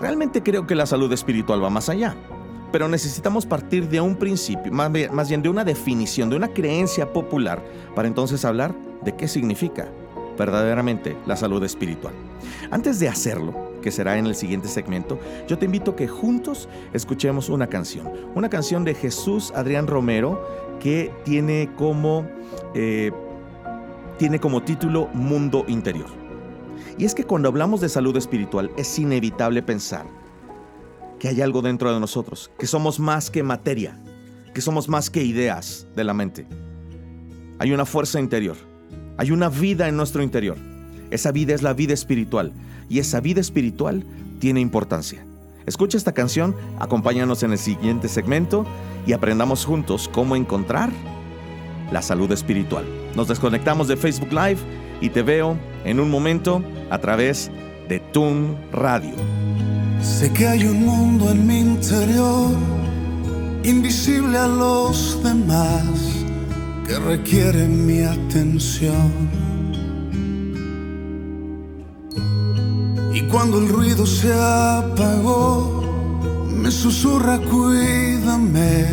Realmente 0.00 0.42
creo 0.42 0.66
que 0.66 0.74
la 0.74 0.86
salud 0.86 1.12
espiritual 1.12 1.62
va 1.62 1.70
más 1.70 1.88
allá, 1.88 2.16
pero 2.72 2.88
necesitamos 2.88 3.46
partir 3.46 3.88
de 3.88 4.00
un 4.00 4.16
principio, 4.16 4.72
más 4.72 5.28
bien 5.28 5.42
de 5.42 5.48
una 5.48 5.64
definición, 5.64 6.30
de 6.30 6.36
una 6.36 6.48
creencia 6.48 7.12
popular, 7.12 7.62
para 7.94 8.08
entonces 8.08 8.44
hablar 8.44 8.74
de 9.04 9.14
qué 9.14 9.28
significa 9.28 9.86
verdaderamente 10.36 11.16
la 11.26 11.36
salud 11.36 11.62
espiritual. 11.64 12.14
Antes 12.70 12.98
de 12.98 13.08
hacerlo, 13.08 13.74
que 13.82 13.90
será 13.90 14.16
en 14.18 14.26
el 14.26 14.34
siguiente 14.34 14.68
segmento, 14.68 15.18
yo 15.46 15.58
te 15.58 15.66
invito 15.66 15.90
a 15.90 15.96
que 15.96 16.08
juntos 16.08 16.68
escuchemos 16.94 17.50
una 17.50 17.66
canción. 17.66 18.10
Una 18.34 18.48
canción 18.48 18.82
de 18.84 18.94
Jesús 18.94 19.52
Adrián 19.54 19.86
Romero 19.86 20.42
que 20.80 21.12
tiene 21.24 21.70
como, 21.76 22.26
eh, 22.74 23.12
tiene 24.18 24.40
como 24.40 24.62
título 24.62 25.08
Mundo 25.12 25.64
Interior. 25.68 26.08
Y 26.96 27.04
es 27.04 27.14
que 27.14 27.24
cuando 27.24 27.48
hablamos 27.48 27.80
de 27.80 27.88
salud 27.88 28.16
espiritual 28.16 28.70
es 28.76 28.98
inevitable 28.98 29.62
pensar 29.62 30.06
que 31.18 31.28
hay 31.28 31.42
algo 31.42 31.60
dentro 31.60 31.92
de 31.92 32.00
nosotros, 32.00 32.50
que 32.58 32.66
somos 32.66 32.98
más 32.98 33.30
que 33.30 33.42
materia, 33.42 33.98
que 34.54 34.60
somos 34.60 34.88
más 34.88 35.10
que 35.10 35.22
ideas 35.22 35.86
de 35.94 36.04
la 36.04 36.14
mente. 36.14 36.46
Hay 37.58 37.72
una 37.72 37.84
fuerza 37.84 38.18
interior 38.20 38.56
hay 39.16 39.30
una 39.30 39.48
vida 39.48 39.88
en 39.88 39.96
nuestro 39.96 40.22
interior. 40.22 40.56
Esa 41.10 41.32
vida 41.32 41.54
es 41.54 41.62
la 41.62 41.72
vida 41.72 41.94
espiritual. 41.94 42.52
Y 42.88 42.98
esa 42.98 43.20
vida 43.20 43.40
espiritual 43.40 44.04
tiene 44.40 44.60
importancia. 44.60 45.24
Escucha 45.66 45.96
esta 45.96 46.12
canción, 46.12 46.54
acompáñanos 46.78 47.42
en 47.42 47.52
el 47.52 47.58
siguiente 47.58 48.08
segmento 48.08 48.66
y 49.06 49.12
aprendamos 49.12 49.64
juntos 49.64 50.10
cómo 50.12 50.36
encontrar 50.36 50.90
la 51.90 52.02
salud 52.02 52.30
espiritual. 52.32 52.84
Nos 53.14 53.28
desconectamos 53.28 53.88
de 53.88 53.96
Facebook 53.96 54.32
Live 54.32 54.58
y 55.00 55.10
te 55.10 55.22
veo 55.22 55.56
en 55.84 56.00
un 56.00 56.10
momento 56.10 56.62
a 56.90 56.98
través 56.98 57.50
de 57.88 58.00
Tun 58.00 58.56
Radio. 58.72 59.14
Sé 60.02 60.32
que 60.32 60.46
hay 60.46 60.64
un 60.64 60.84
mundo 60.84 61.30
en 61.30 61.46
mi 61.46 61.60
interior, 61.60 62.50
invisible 63.62 64.36
a 64.36 64.48
los 64.48 65.22
demás, 65.22 65.86
que 66.86 66.98
requiere 66.98 67.66
mi 67.66 68.02
atención. 68.02 69.10
Y 73.12 73.22
cuando 73.22 73.58
el 73.58 73.68
ruido 73.68 74.06
se 74.06 74.32
apagó, 74.32 75.82
me 76.48 76.70
susurra, 76.70 77.38
cuídame, 77.38 78.86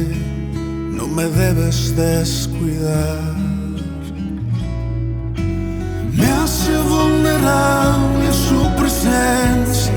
no 0.91 1.07
me 1.07 1.25
debes 1.25 1.95
descuidar. 1.95 3.35
Me 6.17 6.27
hace 6.41 6.77
vulnerable 6.77 8.27
su 8.31 8.59
presencia, 8.79 9.93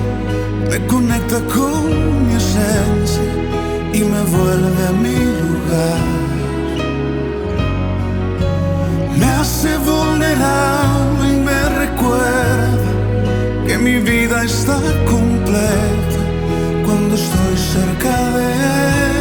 me 0.70 0.86
conecta 0.86 1.38
con 1.54 2.26
mi 2.26 2.34
esencia 2.34 3.22
y 3.92 4.00
me 4.00 4.22
vuelve 4.36 4.86
a 4.88 4.92
mi 4.92 5.18
lugar. 5.42 6.23
Vulnerable 10.34 11.32
y 11.32 11.36
me 11.40 11.68
recuerda 11.78 12.90
que 13.66 13.78
mi 13.78 14.00
vida 14.00 14.44
está 14.44 14.78
completa 15.06 16.20
cuando 16.84 17.14
estoy 17.14 17.56
cerca 17.56 18.30
de 18.30 18.44
él. 18.44 19.13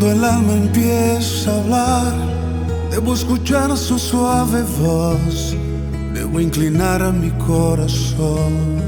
Cuando 0.00 0.16
el 0.16 0.24
alma 0.24 0.52
empieza 0.54 1.50
a 1.50 1.60
hablar, 1.60 2.14
debo 2.90 3.12
escuchar 3.12 3.76
su 3.76 3.98
suave 3.98 4.62
voz, 4.82 5.54
debo 6.14 6.40
inclinar 6.40 7.02
a 7.02 7.12
mi 7.12 7.28
corazón. 7.32 8.80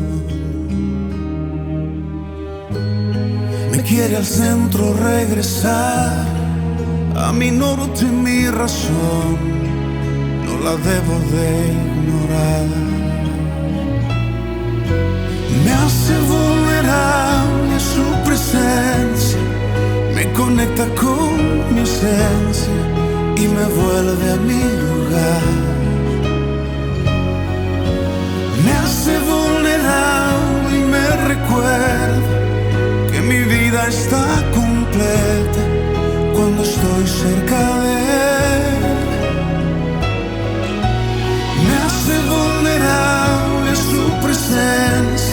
Me 3.70 3.82
quiere 3.82 4.16
al 4.16 4.24
centro 4.24 4.94
regresar, 4.94 6.24
a 7.14 7.30
mi 7.32 7.50
norte 7.50 8.06
mi 8.06 8.46
razón, 8.48 9.36
no 10.46 10.58
la 10.64 10.76
debo 10.76 11.14
de 11.34 11.48
ignorar. 11.72 12.66
Me 15.62 15.72
hace 15.72 16.14
vulnerable 16.32 17.78
su 17.80 18.04
presencia, 18.24 19.31
me 20.24 20.32
conecta 20.34 20.86
con 20.94 21.74
mi 21.74 21.80
esencia 21.80 22.78
y 23.36 23.48
me 23.56 23.64
vuelve 23.80 24.30
a 24.30 24.36
mi 24.48 24.62
lugar. 24.84 25.42
Me 28.64 28.72
hace 28.82 29.12
vulnerable 29.30 30.78
y 30.78 30.84
me 30.94 31.06
recuerda 31.32 32.32
que 33.10 33.20
mi 33.20 33.40
vida 33.54 33.88
está 33.88 34.24
completa 34.54 35.62
cuando 36.34 36.62
estoy 36.62 37.04
cerca 37.22 37.60
de 37.84 37.94
él. 38.60 38.84
Me 41.66 41.74
hace 41.86 42.14
vulnerable 42.34 43.70
su 43.90 44.02
presencia, 44.24 45.31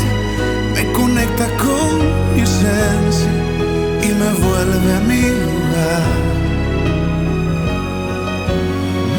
vuelve 4.80 4.96
a 4.96 5.00
mi 5.02 5.22
lugar. 5.22 6.04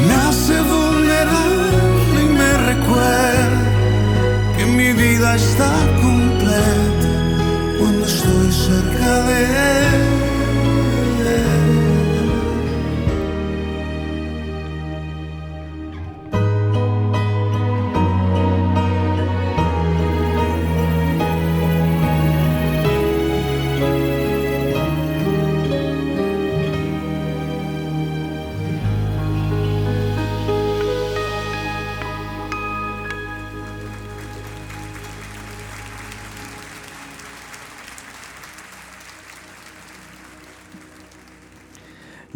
Me 0.07 0.13
hace 0.13 0.61
vulnerable 0.61 2.21
y 2.21 2.25
me 2.25 2.57
recuerda 2.69 3.63
que 4.57 4.65
mi 4.65 4.93
vida 4.93 5.35
está 5.35 5.71
completa 6.01 7.09
cuando 7.79 8.05
estoy 8.05 8.51
cerca 8.51 9.23
de 9.23 9.43
él. 9.43 10.10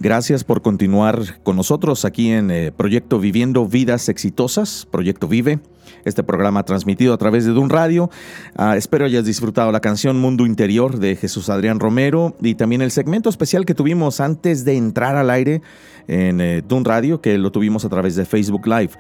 Gracias 0.06 0.44
por 0.44 0.62
continuar 0.62 1.42
con 1.42 1.56
nosotros 1.56 2.06
aquí 2.06 2.30
en 2.30 2.52
eh, 2.52 2.72
Proyecto 2.72 3.18
Viviendo 3.18 3.66
Vidas 3.66 4.08
Exitosas, 4.08 4.88
Proyecto 4.92 5.28
Vive, 5.28 5.58
este 6.04 6.22
programa 6.22 6.62
transmitido 6.62 7.12
a 7.12 7.18
través 7.18 7.44
de 7.44 7.54
Dun 7.54 7.72
Radio. 7.72 8.12
Ah, 8.56 8.78
espero 8.78 9.06
hayas 9.06 9.26
disfrutado 9.26 9.72
la 9.72 9.80
canción 9.80 10.20
Mundo 10.20 10.46
Interior 10.46 11.00
de 11.00 11.16
Jesús 11.16 11.50
Adrián 11.50 11.80
Romero 11.80 12.36
y 12.40 12.54
también 12.54 12.84
el 12.84 12.92
segmento 12.92 13.30
especial 13.30 13.66
que 13.66 13.74
tuvimos 13.74 14.20
antes 14.20 14.64
de 14.64 14.78
entrar 14.78 15.16
al 15.16 15.32
aire 15.32 15.64
en 16.08 16.40
eh, 16.40 16.64
Radio, 16.84 17.20
que 17.20 17.40
lo 17.40 17.52
tuvimos 17.52 17.84
a 17.84 17.90
través 17.90 18.16
de 18.16 18.26
Facebook 18.26 18.68
Live. 18.68 18.92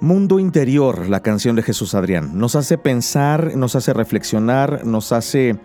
Mundo 0.00 0.38
Interior, 0.38 1.08
la 1.08 1.22
canción 1.22 1.56
de 1.56 1.64
Jesús 1.64 1.96
Adrián, 1.96 2.38
nos 2.38 2.54
hace 2.54 2.78
pensar, 2.78 3.56
nos 3.56 3.74
hace 3.74 3.94
reflexionar, 3.94 4.86
nos 4.86 5.10
hace 5.10 5.58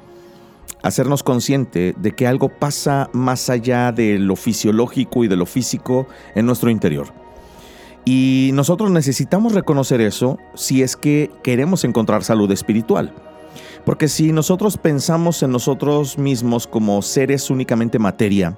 hacernos 0.81 1.23
consciente 1.23 1.95
de 1.97 2.11
que 2.11 2.27
algo 2.27 2.49
pasa 2.49 3.09
más 3.13 3.49
allá 3.49 3.91
de 3.91 4.19
lo 4.19 4.35
fisiológico 4.35 5.23
y 5.23 5.27
de 5.27 5.35
lo 5.35 5.45
físico 5.45 6.07
en 6.35 6.45
nuestro 6.45 6.69
interior. 6.69 7.07
Y 8.05 8.51
nosotros 8.53 8.91
necesitamos 8.91 9.53
reconocer 9.53 9.99
eso 9.99 10.37
si 10.53 10.83
es 10.83 10.95
que 10.95 11.31
queremos 11.43 11.83
encontrar 11.83 12.23
salud 12.23 12.51
espiritual. 12.51 13.13
Porque 13.83 14.07
si 14.07 14.31
nosotros 14.31 14.77
pensamos 14.77 15.41
en 15.43 15.51
nosotros 15.51 16.17
mismos 16.17 16.67
como 16.67 17.01
seres 17.01 17.49
únicamente 17.49 17.97
materia, 17.97 18.57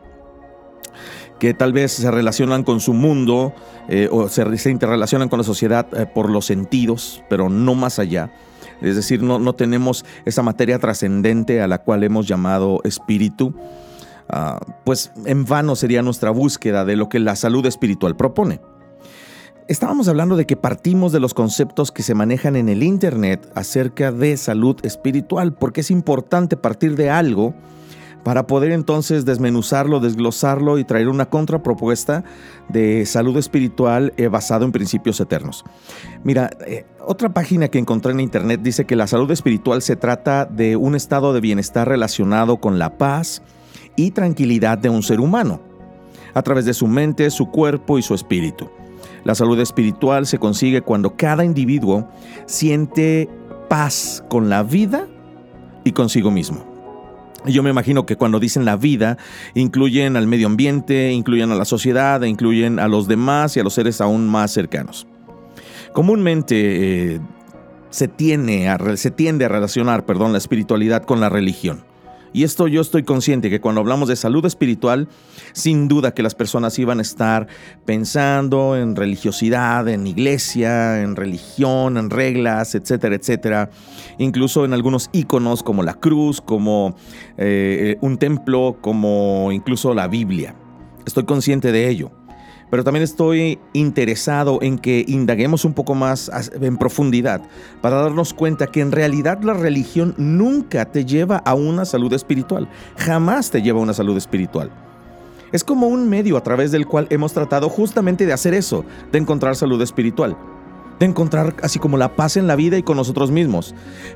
que 1.40 1.54
tal 1.54 1.74
vez 1.74 1.92
se 1.94 2.10
relacionan 2.10 2.64
con 2.64 2.80
su 2.80 2.94
mundo 2.94 3.54
eh, 3.88 4.10
o 4.12 4.28
se, 4.28 4.70
interrelacionan 4.70 5.30
con 5.30 5.40
la 5.40 5.44
sociedad 5.44 5.88
eh, 5.96 6.06
por 6.06 6.30
los 6.30 6.46
sentidos, 6.46 7.24
pero 7.30 7.50
no 7.50 7.76
más 7.76 8.00
allá, 8.00 8.32
es 8.82 8.96
decir, 8.96 9.24
no, 9.24 9.40
no 9.40 9.54
tenemos 9.54 10.06
esa 10.26 10.44
materia 10.44 10.80
trascendente 10.80 11.62
a 11.62 11.68
la 11.68 11.80
cual 11.80 12.04
hemos 12.04 12.28
llamado 12.28 12.82
espíritu, 12.84 13.54
uh, 14.30 14.60
pues 14.86 15.12
en 15.26 15.46
vano 15.46 15.76
sería 15.76 16.02
nuestra 16.02 16.32
búsqueda 16.32 16.86
de 16.86 16.96
lo 16.96 17.10
que 17.10 17.20
la 17.20 17.36
salud 17.36 17.66
espiritual 17.66 18.16
propone. 18.16 18.60
Estábamos 19.68 20.08
hablando 20.08 20.38
de 20.38 20.46
que 20.46 20.56
partimos 20.56 21.12
de 21.12 21.20
los 21.20 21.34
conceptos 21.34 21.92
que 21.92 22.02
se 22.02 22.14
manejan 22.14 22.56
en 22.56 22.70
el 22.70 22.84
Internet 22.84 23.52
acerca 23.54 24.14
de 24.14 24.38
salud 24.38 24.78
espiritual, 24.84 25.54
porque 25.54 25.82
es 25.82 25.92
importante 25.92 26.56
partir 26.56 26.96
de 26.96 27.10
algo 27.10 27.54
para 28.28 28.46
poder 28.46 28.74
entonces 28.74 29.24
desmenuzarlo, 29.24 30.02
desglosarlo 30.02 30.80
y 30.80 30.84
traer 30.84 31.08
una 31.08 31.30
contrapropuesta 31.30 32.26
de 32.68 33.06
salud 33.06 33.38
espiritual 33.38 34.12
eh, 34.18 34.28
basado 34.28 34.66
en 34.66 34.74
principios 34.74 35.22
eternos. 35.22 35.64
Mira, 36.26 36.50
eh, 36.68 36.86
otra 37.00 37.34
página 37.34 37.70
que 37.70 37.80
encontré 37.80 38.12
en 38.12 38.20
internet 38.20 38.60
dice 38.62 38.84
que 38.84 38.98
la 38.98 39.08
salud 39.08 39.32
espiritual 39.32 39.82
se 39.82 39.96
trata 39.96 40.44
de 40.44 40.76
un 40.76 40.94
estado 40.94 41.32
de 41.32 41.40
bienestar 41.40 41.88
relacionado 41.88 42.58
con 42.58 42.80
la 42.80 42.98
paz 42.98 43.44
y 43.96 44.12
tranquilidad 44.12 44.78
de 44.78 44.90
un 44.90 45.04
ser 45.04 45.22
humano, 45.22 45.62
a 46.34 46.42
través 46.42 46.66
de 46.66 46.74
su 46.74 46.86
mente, 46.86 47.30
su 47.30 47.50
cuerpo 47.50 47.98
y 47.98 48.02
su 48.02 48.14
espíritu. 48.14 48.70
La 49.24 49.36
salud 49.36 49.58
espiritual 49.62 50.28
se 50.28 50.38
consigue 50.38 50.82
cuando 50.82 51.16
cada 51.16 51.46
individuo 51.46 52.10
siente 52.46 53.30
paz 53.70 54.22
con 54.28 54.50
la 54.50 54.64
vida 54.64 55.08
y 55.86 55.94
consigo 55.94 56.30
mismo. 56.30 56.77
Yo 57.46 57.64
me 57.64 57.70
imagino 57.70 58.06
que 58.06 58.16
cuando 58.16 58.40
dicen 58.40 58.66
la 58.66 58.76
vida, 58.76 59.18
incluyen 59.54 60.18
al 60.18 60.28
medio 60.28 60.48
ambiente, 60.48 61.12
incluyen 61.12 61.52
a 61.52 61.56
la 61.56 61.66
sociedad, 61.66 62.22
incluyen 62.24 62.80
a 62.80 62.88
los 62.88 63.08
demás 63.08 63.56
y 63.56 63.60
a 63.60 63.64
los 63.64 63.74
seres 63.74 64.02
aún 64.02 64.28
más 64.28 64.52
cercanos. 64.52 65.08
Comúnmente 65.94 67.16
eh, 67.16 67.22
se, 67.90 68.06
se 68.08 69.12
tiende 69.12 69.46
a 69.46 69.50
relacionar 69.50 70.06
perdón, 70.06 70.32
la 70.32 70.38
espiritualidad 70.38 71.04
con 71.04 71.20
la 71.20 71.30
religión. 71.30 71.87
Y 72.38 72.44
esto 72.44 72.68
yo 72.68 72.82
estoy 72.82 73.02
consciente 73.02 73.50
que 73.50 73.60
cuando 73.60 73.82
hablamos 73.82 74.10
de 74.10 74.16
salud 74.16 74.46
espiritual, 74.46 75.08
sin 75.54 75.88
duda 75.88 76.14
que 76.14 76.22
las 76.22 76.36
personas 76.36 76.78
iban 76.78 77.00
a 77.00 77.02
estar 77.02 77.48
pensando 77.84 78.78
en 78.78 78.96
religiosidad, 78.96 79.88
en 79.88 80.06
iglesia, 80.06 81.02
en 81.02 81.16
religión, 81.16 81.98
en 81.98 82.12
reglas, 82.12 82.76
etcétera, 82.76 83.16
etcétera. 83.16 83.72
Incluso 84.20 84.66
en 84.66 84.74
algunos 84.74 85.10
iconos 85.14 85.64
como 85.64 85.82
la 85.82 85.96
cruz, 85.96 86.40
como 86.40 86.96
eh, 87.40 87.98
un 88.02 88.20
templo, 88.20 88.78
como 88.82 89.52
incluso 89.52 89.96
la 89.96 90.08
Biblia. 90.08 90.54
Estoy 91.08 91.26
consciente 91.26 91.72
de 91.72 91.90
ello 91.90 92.12
pero 92.70 92.84
también 92.84 93.04
estoy 93.04 93.60
interesado 93.74 94.60
en 94.62 94.78
que 94.78 95.06
indaguemos 95.08 95.66
un 95.66 95.74
poco 95.74 95.96
más 95.96 96.30
en 96.60 96.78
profundidad 96.78 97.42
para 97.82 98.02
darnos 98.02 98.34
cuenta 98.34 98.68
que 98.68 98.82
en 98.82 98.92
realidad 98.92 99.42
la 99.42 99.54
religión 99.54 100.14
nunca 100.18 100.86
te 100.86 101.06
lleva 101.06 101.38
a 101.38 101.54
una 101.54 101.86
salud 101.86 102.12
espiritual, 102.14 102.68
jamás 102.98 103.52
te 103.52 103.62
lleva 103.62 103.80
a 103.80 103.84
una 103.84 103.94
salud 103.94 104.18
espiritual. 104.18 104.72
Es 105.54 105.64
como 105.64 105.88
un 105.88 106.10
medio 106.10 106.36
a 106.36 106.44
través 106.44 106.72
del 106.72 106.86
cual 106.86 107.08
hemos 107.10 107.32
tratado 107.32 107.70
justamente 107.70 108.26
de 108.26 108.34
hacer 108.34 108.54
eso, 108.54 108.84
de 109.12 109.20
encontrar 109.20 109.56
salud 109.56 109.82
espiritual, 109.82 110.38
de 111.00 111.06
encontrar 111.06 111.56
así 111.64 111.80
como 111.80 111.98
la 111.98 112.16
paz 112.18 112.36
en 112.36 112.48
la 112.48 112.58
vida 112.58 112.78
y 112.78 112.84
con 112.84 112.98
nosotros 112.98 113.32
mismos. 113.32 113.74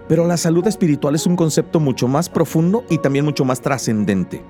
Pero 0.09 0.27
la 0.27 0.35
salud 0.35 0.67
espiritual 0.67 1.15
es 1.15 1.25
un 1.25 1.37
concepto 1.37 1.79
mucho 1.79 2.09
más 2.09 2.27
profundo 2.27 2.83
y 2.89 2.97
también 2.97 3.23
mucho 3.23 3.45
más 3.45 3.61
trascendente. 3.61 4.43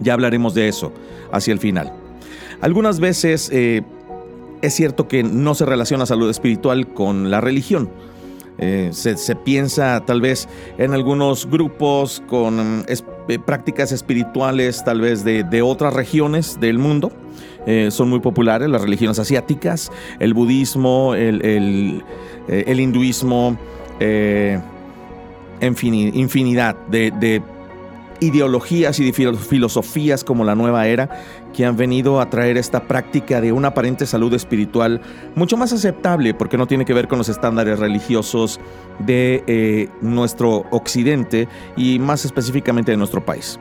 Ya 0.00 0.14
hablaremos 0.14 0.54
de 0.54 0.68
eso 0.68 0.92
hacia 1.30 1.52
el 1.52 1.60
final. 1.60 2.07
Algunas 2.60 3.00
veces 3.00 3.50
eh, 3.52 3.82
es 4.62 4.74
cierto 4.74 5.08
que 5.08 5.22
no 5.22 5.54
se 5.54 5.64
relaciona 5.64 6.06
salud 6.06 6.28
espiritual 6.30 6.88
con 6.88 7.30
la 7.30 7.40
religión. 7.40 7.90
Eh, 8.60 8.90
se, 8.92 9.36
piensa 9.36 10.02
tal 10.04 10.20
vez 10.20 10.48
en 10.78 10.92
algunos 10.92 11.48
grupos 11.48 12.20
con 12.26 12.84
eh, 12.88 13.38
prácticas 13.38 13.92
espirituales 13.92 14.82
tal 14.84 15.00
vez 15.00 15.22
de, 15.24 15.62
otras 15.62 15.94
regiones 15.94 16.58
del 16.58 16.78
mundo. 16.78 17.12
son 17.90 18.08
muy 18.08 18.18
populares 18.18 18.68
las 18.68 18.82
religiones 18.82 19.18
asiáticas, 19.20 19.92
el 20.18 20.34
budismo, 20.34 21.14
el, 21.14 22.02
hinduismo, 22.48 23.56
infinidad 25.60 26.76
de, 26.88 27.12
de 27.12 27.42
ideologías 28.20 28.98
y 29.00 29.12
filosofías 29.12 30.24
como 30.24 30.44
la 30.44 30.54
nueva 30.54 30.86
era 30.86 31.10
que 31.52 31.64
han 31.64 31.76
venido 31.76 32.20
a 32.20 32.30
traer 32.30 32.56
esta 32.56 32.86
práctica 32.86 33.40
de 33.40 33.52
una 33.52 33.68
aparente 33.68 34.06
salud 34.06 34.32
espiritual 34.34 35.00
mucho 35.34 35.56
más 35.56 35.72
aceptable 35.72 36.34
porque 36.34 36.58
no 36.58 36.66
tiene 36.66 36.84
que 36.84 36.94
ver 36.94 37.08
con 37.08 37.18
los 37.18 37.28
estándares 37.28 37.78
religiosos 37.78 38.60
de 38.98 39.44
eh, 39.46 39.88
nuestro 40.00 40.66
occidente 40.70 41.48
y 41.76 41.98
más 41.98 42.24
específicamente 42.24 42.90
de 42.90 42.96
nuestro 42.96 43.24
país. 43.24 43.58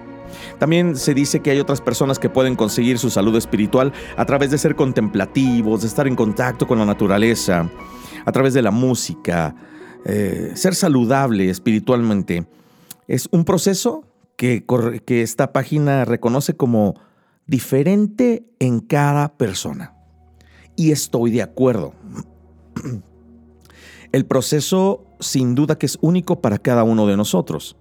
También 0.60 0.96
se 0.96 1.14
dice 1.14 1.40
que 1.40 1.52
hay 1.52 1.60
otras 1.60 1.82
personas 1.82 2.20
que 2.20 2.30
pueden 2.30 2.56
conseguir 2.56 2.98
su 3.00 3.10
salud 3.10 3.36
espiritual 3.36 3.94
a 4.18 4.26
través 4.26 4.52
de 4.52 4.58
ser 4.58 4.76
contemplativos, 4.76 5.82
de 5.82 5.88
estar 5.88 6.08
en 6.08 6.16
contacto 6.16 6.68
con 6.68 6.80
la 6.80 6.86
naturaleza, 6.86 7.70
a 8.26 8.32
través 8.32 8.54
de 8.54 8.62
la 8.62 8.72
música, 8.72 9.56
eh, 10.06 10.52
ser 10.56 10.76
saludable 10.76 11.50
espiritualmente. 11.50 12.46
Es 13.08 13.28
un 13.32 13.46
proceso 13.46 14.04
que, 14.38 14.64
esta 15.08 15.52
página 15.52 16.06
reconoce 16.06 16.56
como 16.56 16.96
diferente 17.48 18.46
en 18.60 18.80
cada 18.80 19.36
persona. 19.36 19.96
Y 20.76 20.92
estoy 20.92 21.32
de 21.32 21.42
acuerdo. 21.42 21.94
El 24.12 24.26
proceso 24.26 25.04
sin 25.20 25.56
duda 25.56 25.78
que 25.78 25.88
es 25.88 25.98
único 26.02 26.40
para 26.40 26.60
cada 26.60 26.84
uno 26.84 27.08
de 27.08 27.18
nosotros. 27.18 27.76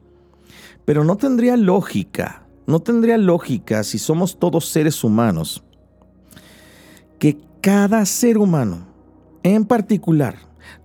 Pero 0.84 1.04
no 1.04 1.16
tendría 1.16 1.56
lógica, 1.56 2.46
no 2.66 2.80
tendría 2.80 3.18
lógica 3.18 3.84
si 3.84 3.98
somos 3.98 4.38
todos 4.38 4.68
seres 4.68 5.04
humanos, 5.04 5.62
que 7.18 7.38
cada 7.60 8.04
ser 8.06 8.38
humano 8.38 8.86
en 9.42 9.64
particular 9.64 10.36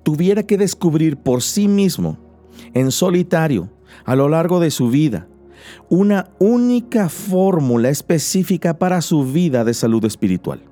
tuviera 0.03 0.43
que 0.43 0.57
descubrir 0.57 1.17
por 1.17 1.41
sí 1.41 1.67
mismo, 1.67 2.17
en 2.73 2.91
solitario, 2.91 3.69
a 4.05 4.15
lo 4.15 4.27
largo 4.27 4.59
de 4.59 4.71
su 4.71 4.89
vida, 4.89 5.27
una 5.89 6.29
única 6.39 7.09
fórmula 7.09 7.89
específica 7.89 8.77
para 8.77 9.01
su 9.01 9.25
vida 9.25 9.63
de 9.63 9.73
salud 9.73 10.03
espiritual. 10.05 10.70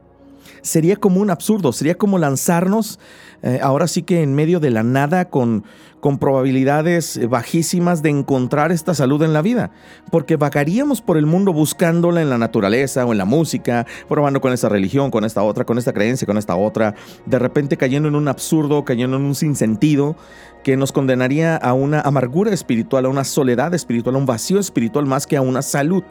Sería 0.61 0.95
como 0.95 1.21
un 1.21 1.29
absurdo, 1.29 1.71
sería 1.73 1.95
como 1.95 2.17
lanzarnos 2.17 2.99
eh, 3.41 3.59
ahora 3.61 3.87
sí 3.87 4.03
que 4.03 4.21
en 4.21 4.35
medio 4.35 4.59
de 4.59 4.69
la 4.69 4.83
nada 4.83 5.29
con, 5.29 5.63
con 6.01 6.17
probabilidades 6.17 7.19
bajísimas 7.29 8.01
de 8.01 8.09
encontrar 8.09 8.71
esta 8.71 8.93
salud 8.93 9.23
en 9.23 9.31
la 9.31 9.41
vida, 9.41 9.71
porque 10.11 10.35
vagaríamos 10.35 11.01
por 11.01 11.17
el 11.17 11.25
mundo 11.25 11.53
buscándola 11.53 12.21
en 12.21 12.29
la 12.29 12.37
naturaleza 12.37 13.05
o 13.05 13.13
en 13.13 13.17
la 13.17 13.25
música, 13.25 13.85
probando 14.09 14.41
con 14.41 14.51
esta 14.51 14.67
religión, 14.67 15.09
con 15.09 15.23
esta 15.23 15.43
otra, 15.43 15.65
con 15.65 15.77
esta 15.77 15.93
creencia, 15.93 16.25
con 16.25 16.37
esta 16.37 16.55
otra, 16.55 16.95
de 17.25 17.39
repente 17.39 17.77
cayendo 17.77 18.09
en 18.09 18.15
un 18.15 18.27
absurdo, 18.27 18.83
cayendo 18.83 19.17
en 19.17 19.23
un 19.23 19.35
sinsentido 19.35 20.17
que 20.63 20.75
nos 20.75 20.91
condenaría 20.91 21.55
a 21.55 21.73
una 21.73 22.01
amargura 22.01 22.51
espiritual, 22.53 23.05
a 23.05 23.09
una 23.09 23.23
soledad 23.23 23.73
espiritual, 23.73 24.15
a 24.15 24.19
un 24.19 24.25
vacío 24.25 24.59
espiritual 24.59 25.05
más 25.05 25.25
que 25.25 25.37
a 25.37 25.41
una 25.41 25.61
salud. 25.61 26.03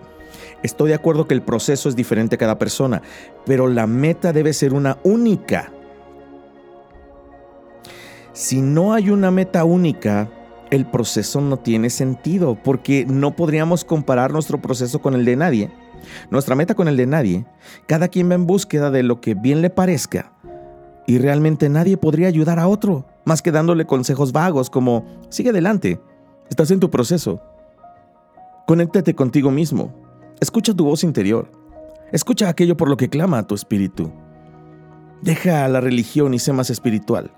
Estoy 0.62 0.88
de 0.88 0.94
acuerdo 0.94 1.26
que 1.26 1.34
el 1.34 1.42
proceso 1.42 1.88
es 1.88 1.96
diferente 1.96 2.34
a 2.34 2.38
cada 2.38 2.58
persona, 2.58 3.02
pero 3.46 3.68
la 3.68 3.86
meta 3.86 4.32
debe 4.32 4.52
ser 4.52 4.74
una 4.74 4.98
única. 5.04 5.72
Si 8.32 8.60
no 8.60 8.92
hay 8.94 9.10
una 9.10 9.30
meta 9.30 9.64
única, 9.64 10.28
el 10.70 10.86
proceso 10.86 11.40
no 11.40 11.58
tiene 11.58 11.90
sentido, 11.90 12.56
porque 12.62 13.06
no 13.06 13.34
podríamos 13.36 13.84
comparar 13.84 14.32
nuestro 14.32 14.60
proceso 14.60 15.00
con 15.00 15.14
el 15.14 15.24
de 15.24 15.36
nadie. 15.36 15.70
Nuestra 16.30 16.54
meta 16.54 16.74
con 16.74 16.88
el 16.88 16.96
de 16.96 17.06
nadie. 17.06 17.46
Cada 17.86 18.08
quien 18.08 18.30
va 18.30 18.34
en 18.34 18.46
búsqueda 18.46 18.90
de 18.90 19.02
lo 19.02 19.20
que 19.20 19.34
bien 19.34 19.62
le 19.62 19.70
parezca. 19.70 20.32
Y 21.06 21.18
realmente 21.18 21.68
nadie 21.68 21.96
podría 21.96 22.28
ayudar 22.28 22.58
a 22.58 22.68
otro 22.68 23.06
más 23.28 23.42
que 23.42 23.52
dándole 23.52 23.84
consejos 23.84 24.32
vagos 24.32 24.70
como, 24.70 25.04
sigue 25.28 25.50
adelante, 25.50 26.00
estás 26.48 26.70
en 26.70 26.80
tu 26.80 26.90
proceso. 26.90 27.42
Conéctate 28.66 29.14
contigo 29.14 29.50
mismo, 29.50 29.92
escucha 30.40 30.74
tu 30.74 30.84
voz 30.84 31.04
interior, 31.04 31.50
escucha 32.12 32.48
aquello 32.48 32.76
por 32.76 32.88
lo 32.88 32.96
que 32.96 33.08
clama 33.08 33.38
a 33.38 33.46
tu 33.46 33.54
espíritu. 33.54 34.10
Deja 35.22 35.66
la 35.68 35.80
religión 35.80 36.34
y 36.34 36.38
sé 36.38 36.52
más 36.52 36.70
espiritual. 36.70 37.32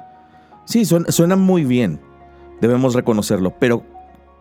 Sí, 0.66 0.84
suena, 0.84 1.36
muy 1.36 1.64
bien, 1.64 2.00
debemos 2.60 2.94
reconocerlo, 2.94 3.54
pero, 3.58 3.84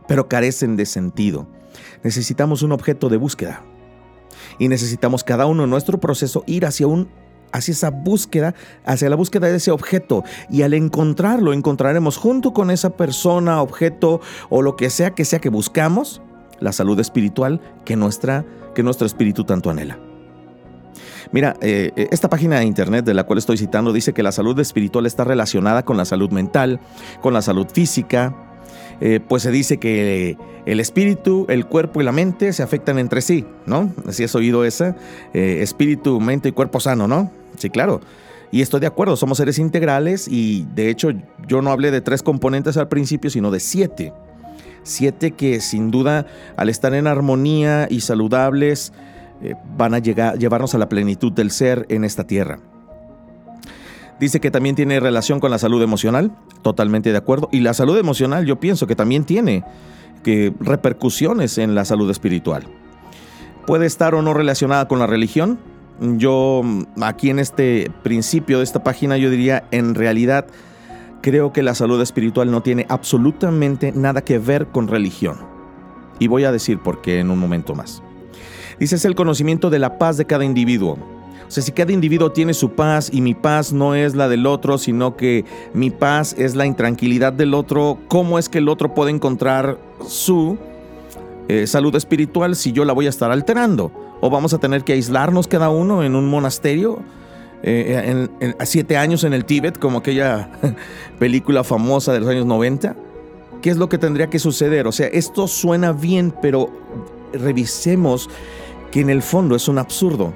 pero 0.07 0.27
carecen 0.27 0.75
de 0.75 0.85
sentido. 0.85 1.47
Necesitamos 2.03 2.61
un 2.61 2.71
objeto 2.71 3.09
de 3.09 3.17
búsqueda. 3.17 3.63
Y 4.57 4.67
necesitamos 4.67 5.23
cada 5.23 5.45
uno 5.45 5.63
en 5.63 5.69
nuestro 5.69 5.99
proceso 5.99 6.43
ir 6.45 6.65
hacia 6.65 6.87
un 6.87 7.09
hacia 7.51 7.71
esa 7.71 7.89
búsqueda, 7.89 8.53
hacia 8.85 9.09
la 9.09 9.15
búsqueda 9.15 9.47
de 9.47 9.55
ese 9.55 9.71
objeto. 9.71 10.23
Y 10.51 10.61
al 10.61 10.73
encontrarlo, 10.73 11.53
encontraremos 11.53 12.17
junto 12.17 12.53
con 12.53 12.69
esa 12.69 12.91
persona, 12.91 13.61
objeto 13.61 14.21
o 14.49 14.61
lo 14.61 14.75
que 14.75 14.89
sea 14.91 15.15
que 15.15 15.25
sea 15.25 15.39
que 15.39 15.49
buscamos, 15.49 16.21
la 16.59 16.71
salud 16.71 16.99
espiritual 16.99 17.61
que, 17.85 17.95
nuestra, 17.95 18.45
que 18.75 18.83
nuestro 18.83 19.05
espíritu 19.05 19.43
tanto 19.43 19.69
anhela. 19.69 19.97
Mira, 21.31 21.55
eh, 21.61 21.91
eh, 21.95 22.07
esta 22.11 22.29
página 22.29 22.59
de 22.59 22.65
internet 22.65 23.05
de 23.05 23.13
la 23.13 23.23
cual 23.23 23.37
estoy 23.37 23.57
citando 23.57 23.93
dice 23.93 24.13
que 24.13 24.23
la 24.23 24.31
salud 24.31 24.59
espiritual 24.59 25.05
está 25.05 25.23
relacionada 25.23 25.83
con 25.83 25.97
la 25.97 26.05
salud 26.05 26.31
mental, 26.31 26.79
con 27.21 27.33
la 27.33 27.41
salud 27.41 27.67
física, 27.71 28.35
eh, 28.99 29.19
pues 29.25 29.43
se 29.43 29.51
dice 29.51 29.77
que 29.77 30.37
el 30.65 30.79
espíritu, 30.79 31.45
el 31.49 31.65
cuerpo 31.67 32.01
y 32.01 32.03
la 32.03 32.11
mente 32.11 32.51
se 32.51 32.63
afectan 32.63 32.97
entre 32.99 33.21
sí, 33.21 33.45
¿no? 33.65 33.93
Así 34.07 34.23
has 34.23 34.35
oído 34.35 34.65
esa, 34.65 34.95
espíritu, 35.33 36.19
mente 36.19 36.49
y 36.49 36.51
cuerpo 36.51 36.79
sano, 36.79 37.07
¿no? 37.07 37.31
Sí, 37.57 37.69
claro. 37.69 38.01
Y 38.51 38.61
estoy 38.61 38.79
de 38.79 38.87
acuerdo, 38.87 39.15
somos 39.15 39.37
seres 39.37 39.59
integrales 39.59 40.27
y 40.27 40.65
de 40.73 40.89
hecho 40.89 41.11
yo 41.47 41.61
no 41.61 41.71
hablé 41.71 41.91
de 41.91 42.01
tres 42.01 42.23
componentes 42.23 42.77
al 42.77 42.87
principio, 42.87 43.29
sino 43.29 43.51
de 43.51 43.59
siete. 43.59 44.13
Siete 44.83 45.31
que 45.31 45.61
sin 45.61 45.91
duda 45.91 46.25
al 46.57 46.69
estar 46.69 46.93
en 46.93 47.07
armonía 47.07 47.87
y 47.89 48.01
saludables 48.01 48.93
eh, 49.41 49.55
van 49.77 49.93
a 49.93 49.99
llegar, 49.99 50.37
llevarnos 50.37 50.75
a 50.75 50.77
la 50.77 50.89
plenitud 50.89 51.31
del 51.31 51.51
ser 51.51 51.85
en 51.89 52.03
esta 52.03 52.25
tierra. 52.25 52.59
Dice 54.19 54.41
que 54.41 54.51
también 54.51 54.75
tiene 54.75 54.99
relación 54.99 55.39
con 55.39 55.49
la 55.49 55.59
salud 55.59 55.81
emocional, 55.81 56.31
totalmente 56.61 57.11
de 57.11 57.17
acuerdo. 57.17 57.47
Y 57.51 57.61
la 57.61 57.73
salud 57.73 57.97
emocional 57.97 58.45
yo 58.45 58.59
pienso 58.59 58.85
que 58.85 58.95
también 58.95 59.23
tiene 59.23 59.63
que 60.23 60.53
repercusiones 60.59 61.57
en 61.57 61.73
la 61.73 61.85
salud 61.85 62.09
espiritual. 62.11 62.63
Puede 63.65 63.85
estar 63.85 64.15
o 64.15 64.21
no 64.21 64.33
relacionada 64.33 64.87
con 64.87 64.99
la 64.99 65.07
religión, 65.07 65.59
yo 65.99 66.61
aquí 67.01 67.29
en 67.29 67.39
este 67.39 67.91
principio 68.03 68.59
de 68.59 68.63
esta 68.63 68.83
página 68.83 69.17
yo 69.17 69.29
diría 69.29 69.65
en 69.71 69.95
realidad 69.95 70.47
creo 71.21 71.53
que 71.53 71.63
la 71.63 71.75
salud 71.75 72.01
espiritual 72.01 72.51
no 72.51 72.61
tiene 72.61 72.85
absolutamente 72.89 73.91
nada 73.91 74.21
que 74.21 74.39
ver 74.39 74.67
con 74.67 74.87
religión. 74.87 75.37
Y 76.19 76.27
voy 76.27 76.43
a 76.43 76.51
decir 76.51 76.79
por 76.79 77.01
qué 77.01 77.19
en 77.19 77.31
un 77.31 77.39
momento 77.39 77.75
más. 77.75 78.03
Dice 78.79 78.95
es 78.95 79.05
el 79.05 79.15
conocimiento 79.15 79.69
de 79.69 79.79
la 79.79 79.97
paz 79.97 80.17
de 80.17 80.25
cada 80.25 80.45
individuo, 80.45 80.97
O 81.47 81.51
sea, 81.51 81.63
si 81.63 81.71
cada 81.71 81.91
individuo 81.91 82.31
tiene 82.31 82.53
su 82.53 82.71
paz 82.71 83.09
y 83.11 83.21
mi 83.21 83.33
paz 83.33 83.73
no 83.73 83.95
es 83.95 84.15
la 84.15 84.29
del 84.29 84.45
otro, 84.45 84.77
sino 84.77 85.17
que 85.17 85.45
mi 85.73 85.89
paz 85.89 86.35
es 86.37 86.55
la 86.55 86.65
intranquilidad 86.65 87.33
del 87.33 87.53
otro, 87.53 87.97
¿cómo 88.07 88.39
es 88.39 88.47
que 88.47 88.59
el 88.59 88.69
otro 88.69 88.93
puede 88.93 89.11
encontrar 89.11 89.79
su 90.07 90.57
eh, 91.47 91.65
salud 91.67 91.95
espiritual 91.95 92.55
si 92.55 92.71
yo 92.71 92.85
la 92.85 92.93
voy 92.93 93.07
a 93.07 93.09
estar 93.09 93.31
alterando? 93.31 93.91
¿O 94.21 94.29
vamos 94.29 94.53
a 94.53 94.59
tener 94.59 94.83
que 94.83 94.93
aislarnos 94.93 95.47
cada 95.47 95.69
uno 95.69 96.03
en 96.03 96.15
un 96.15 96.29
monasterio? 96.29 96.99
Eh, 97.61 98.29
en, 98.39 98.55
siete 98.65 98.97
años 98.97 99.23
en 99.23 99.33
el 99.33 99.45
Tíbet, 99.45 99.77
como 99.77 99.99
aquella 99.99 100.49
película 101.19 101.63
famosa 101.63 102.13
de 102.13 102.21
los 102.21 102.29
años 102.29 102.45
90. 102.45 102.95
¿Qué 103.61 103.69
es 103.69 103.77
lo 103.77 103.89
que 103.89 103.97
tendría 103.97 104.29
que 104.29 104.39
suceder? 104.39 104.87
O 104.87 104.91
sea, 104.91 105.07
esto 105.07 105.47
suena 105.47 105.91
bien, 105.91 106.33
pero 106.41 106.69
revisemos 107.33 108.29
que 108.91 109.01
en 109.01 109.09
el 109.09 109.21
fondo 109.21 109.55
es 109.55 109.67
un 109.67 109.77
absurdo. 109.77 110.33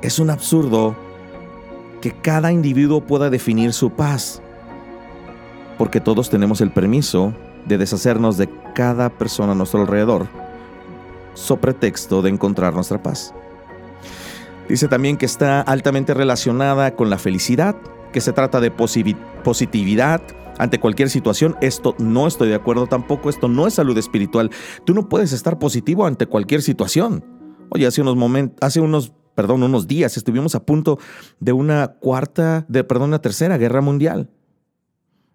Es 0.00 0.18
un 0.18 0.30
absurdo 0.30 0.96
que 2.00 2.12
cada 2.12 2.52
individuo 2.52 3.00
pueda 3.00 3.28
definir 3.28 3.72
su 3.72 3.90
paz, 3.90 4.40
porque 5.76 6.00
todos 6.00 6.30
tenemos 6.30 6.60
el 6.60 6.70
permiso 6.70 7.34
de 7.66 7.76
deshacernos 7.76 8.36
de 8.38 8.48
cada 8.74 9.10
persona 9.10 9.52
a 9.52 9.54
nuestro 9.54 9.80
alrededor, 9.80 10.28
so 11.34 11.56
pretexto 11.56 12.22
de 12.22 12.30
encontrar 12.30 12.72
nuestra 12.72 13.02
paz. 13.02 13.34
Dice 14.68 14.88
también 14.88 15.16
que 15.16 15.26
está 15.26 15.60
altamente 15.62 16.12
relacionada 16.12 16.94
con 16.94 17.08
la 17.08 17.18
felicidad, 17.18 17.76
que 18.12 18.20
se 18.20 18.32
trata 18.32 18.60
de 18.60 18.70
positividad 18.70 20.20
ante 20.58 20.78
cualquier 20.78 21.08
situación. 21.08 21.56
Esto 21.62 21.94
no 21.98 22.26
estoy 22.26 22.48
de 22.48 22.54
acuerdo 22.54 22.86
tampoco, 22.86 23.30
esto 23.30 23.48
no 23.48 23.66
es 23.66 23.74
salud 23.74 23.96
espiritual. 23.96 24.50
Tú 24.84 24.92
no 24.92 25.08
puedes 25.08 25.32
estar 25.32 25.58
positivo 25.58 26.04
ante 26.04 26.26
cualquier 26.26 26.60
situación. 26.60 27.24
Oye, 27.70 27.86
hace 27.86 28.02
unos 28.02 28.16
momentos, 28.16 28.58
hace 28.60 28.80
unos 28.80 29.12
perdón, 29.34 29.62
unos 29.62 29.86
días 29.86 30.16
estuvimos 30.16 30.56
a 30.56 30.66
punto 30.66 30.98
de 31.38 31.52
una 31.52 31.92
cuarta, 32.00 32.66
de, 32.68 32.82
perdón, 32.82 33.10
una 33.10 33.20
tercera 33.20 33.56
guerra 33.56 33.80
mundial. 33.80 34.30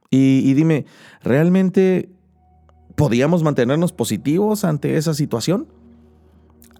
Y, 0.09 0.41
y 0.43 0.53
dime, 0.55 0.85
¿realmente 1.21 2.09
podíamos 2.95 3.43
mantenernos 3.43 3.93
positivos 3.93 4.65
ante 4.65 4.97
esa 4.97 5.13
situación? 5.13 5.67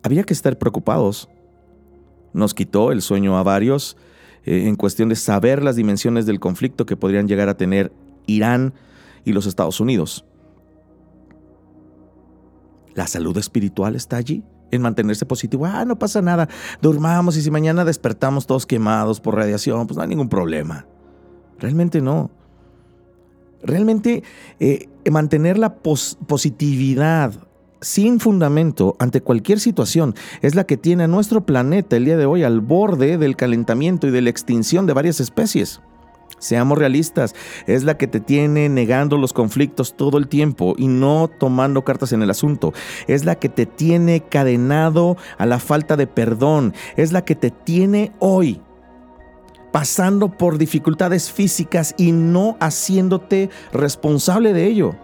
Había 0.03 0.23
que 0.23 0.33
estar 0.33 0.57
preocupados. 0.57 1.29
Nos 2.33 2.53
quitó 2.53 2.91
el 2.91 3.01
sueño 3.01 3.37
a 3.37 3.43
varios 3.43 3.97
eh, 4.45 4.67
en 4.67 4.75
cuestión 4.75 5.09
de 5.09 5.15
saber 5.15 5.63
las 5.63 5.75
dimensiones 5.75 6.25
del 6.25 6.39
conflicto 6.39 6.85
que 6.85 6.97
podrían 6.97 7.27
llegar 7.27 7.49
a 7.49 7.57
tener 7.57 7.91
Irán 8.25 8.73
y 9.23 9.33
los 9.33 9.45
Estados 9.45 9.79
Unidos. 9.79 10.25
¿La 12.95 13.07
salud 13.07 13.37
espiritual 13.37 13.95
está 13.95 14.17
allí? 14.17 14.43
en 14.75 14.81
mantenerse 14.81 15.25
positivo. 15.27 15.67
Ah, 15.67 15.85
no 15.85 15.99
pasa 15.99 16.21
nada, 16.21 16.49
durmamos 16.81 17.37
y 17.37 17.43
si 17.43 17.51
mañana 17.51 17.85
despertamos 17.85 18.47
todos 18.47 18.65
quemados 18.65 19.19
por 19.19 19.35
radiación, 19.35 19.85
pues 19.85 19.97
no 19.97 20.01
hay 20.01 20.09
ningún 20.09 20.29
problema. 20.29 20.87
Realmente 21.59 22.01
no. 22.01 22.31
Realmente 23.61 24.23
eh, 24.59 24.89
mantener 25.11 25.57
la 25.57 25.75
positividad 25.75 27.33
sin 27.83 28.19
fundamento 28.19 28.95
ante 28.99 29.21
cualquier 29.21 29.59
situación 29.59 30.15
es 30.41 30.55
la 30.55 30.63
que 30.63 30.77
tiene 30.77 31.03
a 31.03 31.07
nuestro 31.07 31.45
planeta 31.45 31.97
el 31.97 32.05
día 32.05 32.17
de 32.17 32.25
hoy 32.25 32.43
al 32.43 32.61
borde 32.61 33.17
del 33.17 33.35
calentamiento 33.35 34.07
y 34.07 34.11
de 34.11 34.21
la 34.21 34.29
extinción 34.29 34.87
de 34.87 34.93
varias 34.93 35.19
especies. 35.19 35.81
Seamos 36.39 36.77
realistas, 36.77 37.35
es 37.67 37.83
la 37.83 37.97
que 37.97 38.07
te 38.07 38.19
tiene 38.19 38.67
negando 38.67 39.17
los 39.17 39.31
conflictos 39.31 39.95
todo 39.95 40.17
el 40.17 40.27
tiempo 40.27 40.75
y 40.77 40.87
no 40.87 41.29
tomando 41.29 41.83
cartas 41.83 42.11
en 42.11 42.21
el 42.21 42.29
asunto. 42.29 42.73
Es 43.07 43.23
la 43.23 43.35
que 43.35 43.47
te 43.47 43.65
tiene 43.65 44.21
cadenado 44.21 45.15
a 45.37 45.45
la 45.45 45.59
falta 45.59 45.95
de 45.95 46.07
perdón. 46.07 46.73
Es 46.97 47.13
la 47.13 47.23
que 47.23 47.35
te 47.35 47.49
tiene 47.49 48.11
hoy 48.19 48.59
pasando 49.71 50.29
por 50.29 50.57
dificultades 50.57 51.31
físicas 51.31 51.95
y 51.97 52.11
no 52.11 52.57
haciéndote 52.59 53.49
responsable 53.71 54.53
de 54.53 54.67
ello. 54.67 54.95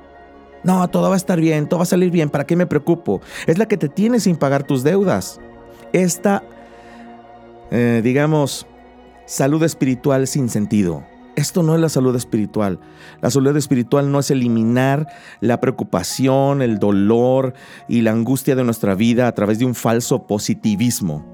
No, 0.63 0.87
todo 0.89 1.09
va 1.09 1.15
a 1.15 1.17
estar 1.17 1.39
bien, 1.39 1.67
todo 1.67 1.79
va 1.79 1.83
a 1.83 1.87
salir 1.87 2.11
bien, 2.11 2.29
¿para 2.29 2.45
qué 2.45 2.55
me 2.55 2.65
preocupo? 2.65 3.21
Es 3.47 3.57
la 3.57 3.67
que 3.67 3.77
te 3.77 3.89
tiene 3.89 4.19
sin 4.19 4.35
pagar 4.35 4.63
tus 4.63 4.83
deudas. 4.83 5.39
Esta, 5.93 6.43
eh, 7.71 8.01
digamos, 8.03 8.67
salud 9.25 9.63
espiritual 9.63 10.27
sin 10.27 10.49
sentido. 10.49 11.03
Esto 11.35 11.63
no 11.63 11.73
es 11.73 11.79
la 11.79 11.87
salud 11.87 12.13
espiritual. 12.17 12.79
La 13.21 13.31
salud 13.31 13.55
espiritual 13.55 14.11
no 14.11 14.19
es 14.19 14.29
eliminar 14.29 15.07
la 15.39 15.61
preocupación, 15.61 16.61
el 16.61 16.79
dolor 16.79 17.53
y 17.87 18.01
la 18.01 18.11
angustia 18.11 18.55
de 18.55 18.65
nuestra 18.65 18.93
vida 18.93 19.27
a 19.27 19.31
través 19.31 19.57
de 19.59 19.65
un 19.65 19.73
falso 19.73 20.27
positivismo. 20.27 21.25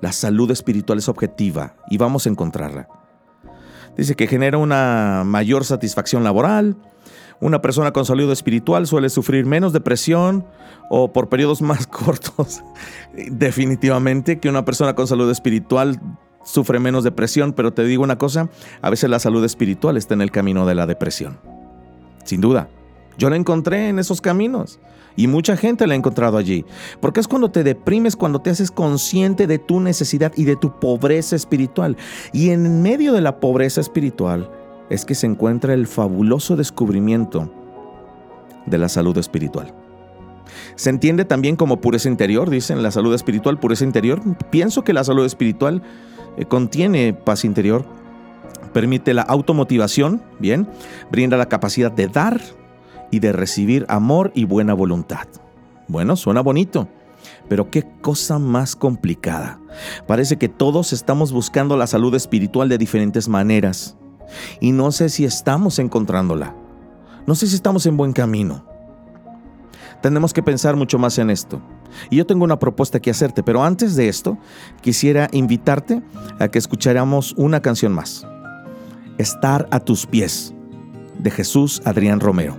La 0.00 0.12
salud 0.12 0.50
espiritual 0.52 0.98
es 0.98 1.08
objetiva 1.08 1.74
y 1.90 1.98
vamos 1.98 2.26
a 2.26 2.30
encontrarla. 2.30 2.88
Dice 3.96 4.14
que 4.14 4.28
genera 4.28 4.58
una 4.58 5.24
mayor 5.26 5.64
satisfacción 5.64 6.22
laboral. 6.22 6.76
Una 7.40 7.62
persona 7.62 7.92
con 7.92 8.04
salud 8.04 8.30
espiritual 8.32 8.86
suele 8.86 9.10
sufrir 9.10 9.46
menos 9.46 9.72
depresión 9.72 10.44
o 10.90 11.12
por 11.12 11.28
periodos 11.28 11.62
más 11.62 11.86
cortos 11.86 12.62
definitivamente 13.12 14.38
que 14.38 14.48
una 14.48 14.64
persona 14.64 14.94
con 14.94 15.06
salud 15.06 15.30
espiritual 15.30 16.00
sufre 16.44 16.78
menos 16.78 17.04
depresión, 17.04 17.52
pero 17.52 17.72
te 17.72 17.84
digo 17.84 18.02
una 18.02 18.16
cosa, 18.18 18.48
a 18.80 18.90
veces 18.90 19.10
la 19.10 19.18
salud 19.18 19.44
espiritual 19.44 19.96
está 19.96 20.14
en 20.14 20.22
el 20.22 20.30
camino 20.30 20.66
de 20.66 20.74
la 20.74 20.86
depresión. 20.86 21.38
Sin 22.24 22.40
duda. 22.40 22.68
Yo 23.18 23.28
la 23.30 23.36
encontré 23.36 23.88
en 23.88 23.98
esos 23.98 24.20
caminos 24.20 24.78
y 25.16 25.26
mucha 25.26 25.56
gente 25.56 25.86
la 25.86 25.94
ha 25.94 25.96
encontrado 25.96 26.38
allí. 26.38 26.64
Porque 27.00 27.18
es 27.18 27.26
cuando 27.26 27.50
te 27.50 27.64
deprimes, 27.64 28.14
cuando 28.14 28.40
te 28.40 28.50
haces 28.50 28.70
consciente 28.70 29.48
de 29.48 29.58
tu 29.58 29.80
necesidad 29.80 30.32
y 30.36 30.44
de 30.44 30.54
tu 30.54 30.78
pobreza 30.78 31.34
espiritual. 31.34 31.96
Y 32.32 32.50
en 32.50 32.80
medio 32.80 33.12
de 33.12 33.20
la 33.20 33.40
pobreza 33.40 33.80
espiritual 33.80 34.48
es 34.90 35.04
que 35.04 35.14
se 35.14 35.26
encuentra 35.26 35.74
el 35.74 35.86
fabuloso 35.86 36.56
descubrimiento 36.56 37.50
de 38.66 38.78
la 38.78 38.88
salud 38.88 39.16
espiritual. 39.18 39.74
Se 40.76 40.90
entiende 40.90 41.24
también 41.24 41.56
como 41.56 41.80
pureza 41.80 42.08
interior, 42.08 42.50
dicen 42.50 42.82
la 42.82 42.90
salud 42.90 43.14
espiritual, 43.14 43.58
pureza 43.58 43.84
interior. 43.84 44.20
Pienso 44.50 44.84
que 44.84 44.92
la 44.92 45.04
salud 45.04 45.24
espiritual 45.24 45.82
eh, 46.36 46.44
contiene 46.44 47.12
paz 47.12 47.44
interior, 47.44 47.84
permite 48.72 49.14
la 49.14 49.22
automotivación, 49.22 50.22
bien, 50.38 50.68
brinda 51.10 51.36
la 51.36 51.46
capacidad 51.46 51.92
de 51.92 52.08
dar 52.08 52.40
y 53.10 53.20
de 53.20 53.32
recibir 53.32 53.84
amor 53.88 54.32
y 54.34 54.44
buena 54.44 54.74
voluntad. 54.74 55.26
Bueno, 55.86 56.16
suena 56.16 56.42
bonito, 56.42 56.88
pero 57.48 57.70
qué 57.70 57.86
cosa 58.02 58.38
más 58.38 58.76
complicada. 58.76 59.60
Parece 60.06 60.36
que 60.36 60.48
todos 60.48 60.92
estamos 60.92 61.32
buscando 61.32 61.76
la 61.76 61.86
salud 61.86 62.14
espiritual 62.14 62.68
de 62.68 62.78
diferentes 62.78 63.28
maneras 63.28 63.96
y 64.60 64.72
no 64.72 64.92
sé 64.92 65.08
si 65.08 65.24
estamos 65.24 65.78
encontrándola. 65.78 66.54
No 67.26 67.34
sé 67.34 67.46
si 67.46 67.54
estamos 67.54 67.86
en 67.86 67.96
buen 67.96 68.12
camino. 68.12 68.64
Tenemos 70.00 70.32
que 70.32 70.42
pensar 70.42 70.76
mucho 70.76 70.98
más 70.98 71.18
en 71.18 71.30
esto. 71.30 71.60
Y 72.10 72.16
yo 72.16 72.26
tengo 72.26 72.44
una 72.44 72.58
propuesta 72.58 73.00
que 73.00 73.10
hacerte, 73.10 73.42
pero 73.42 73.64
antes 73.64 73.96
de 73.96 74.08
esto, 74.08 74.38
quisiera 74.80 75.28
invitarte 75.32 76.02
a 76.38 76.48
que 76.48 76.58
escucháramos 76.58 77.34
una 77.36 77.60
canción 77.60 77.92
más. 77.92 78.26
Estar 79.18 79.66
a 79.70 79.80
tus 79.80 80.06
pies, 80.06 80.54
de 81.18 81.30
Jesús 81.30 81.82
Adrián 81.84 82.20
Romero. 82.20 82.56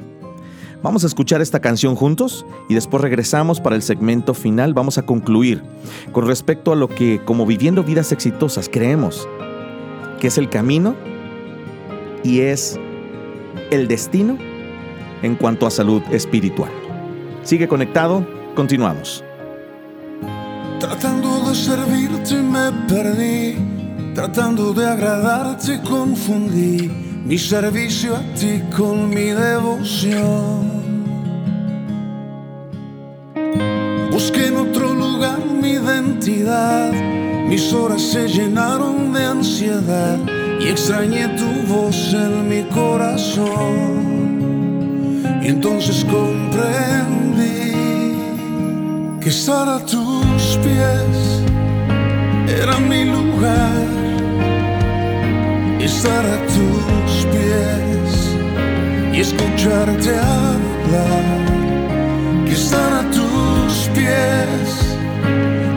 Vamos 0.82 1.03
a 1.03 1.08
escuchar 1.08 1.41
esta 1.41 1.60
canción 1.60 1.95
juntos 1.95 2.45
y 2.69 2.73
después 2.73 3.01
regresamos 3.01 3.60
para 3.60 3.75
el 3.75 3.82
segmento 3.82 4.34
final. 4.34 4.73
Vamos 4.73 4.97
a 4.97 5.05
concluir 5.05 5.62
con 6.13 6.25
respecto 6.25 6.71
a 6.71 6.75
lo 6.75 6.88
que 6.88 7.21
como 7.25 7.45
viviendo 7.45 7.84
vidas 7.84 8.12
exitosas 8.13 8.69
creemos 8.69 9.27
que 10.21 10.27
es 10.27 10.38
el 10.38 10.49
camino 10.49 10.95
y 12.23 12.41
es 12.41 12.79
el 13.71 13.88
destino 13.88 14.38
en 15.21 15.36
cuanto 15.36 15.67
a 15.67 15.71
salud 15.71 16.01
espiritual. 16.12 16.71
Sigue 17.43 17.67
conectado, 17.67 18.25
continuamos. 18.55 19.23
Tratando 20.79 21.49
de 21.49 21.55
servirte 21.55 22.36
me 22.36 22.71
perdí, 22.88 23.55
tratando 24.13 24.73
de 24.73 24.88
agradarte 24.88 25.82
confundí 25.82 26.89
mi 27.25 27.38
servicio 27.38 28.15
a 28.15 28.21
ti 28.34 28.62
con 28.75 29.10
mi 29.10 29.32
devoción. 29.32 30.79
Busqué 34.12 34.47
en 34.47 34.58
otro 34.58 34.93
lugar 34.93 35.39
mi 35.45 35.71
identidad, 35.71 36.91
mis 37.47 37.73
horas 37.73 38.01
se 38.01 38.27
llenaron 38.27 39.13
de 39.13 39.25
ansiedad 39.25 40.38
y 40.60 40.67
extrañé 40.67 41.28
tu 41.30 41.74
voz 41.74 42.13
en 42.13 42.50
mi 42.50 42.63
corazón. 42.63 44.19
Y 45.41 45.48
entonces 45.48 46.06
comprendí 46.06 47.74
que 49.22 49.30
estar 49.30 49.67
a 49.67 49.80
tus 49.80 50.60
pies 50.63 51.43
era 52.62 52.78
mi 52.80 53.06
lugar. 53.06 53.88
Estar 55.80 56.26
a 56.26 56.38
tus 56.45 57.26
pies 57.32 58.10
y 59.13 59.19
escucharte 59.22 60.10
hablar. 60.10 61.45
Que 62.45 62.54
estar 62.54 62.93
a 62.93 63.04
tus 63.12 63.89
pies 63.95 64.98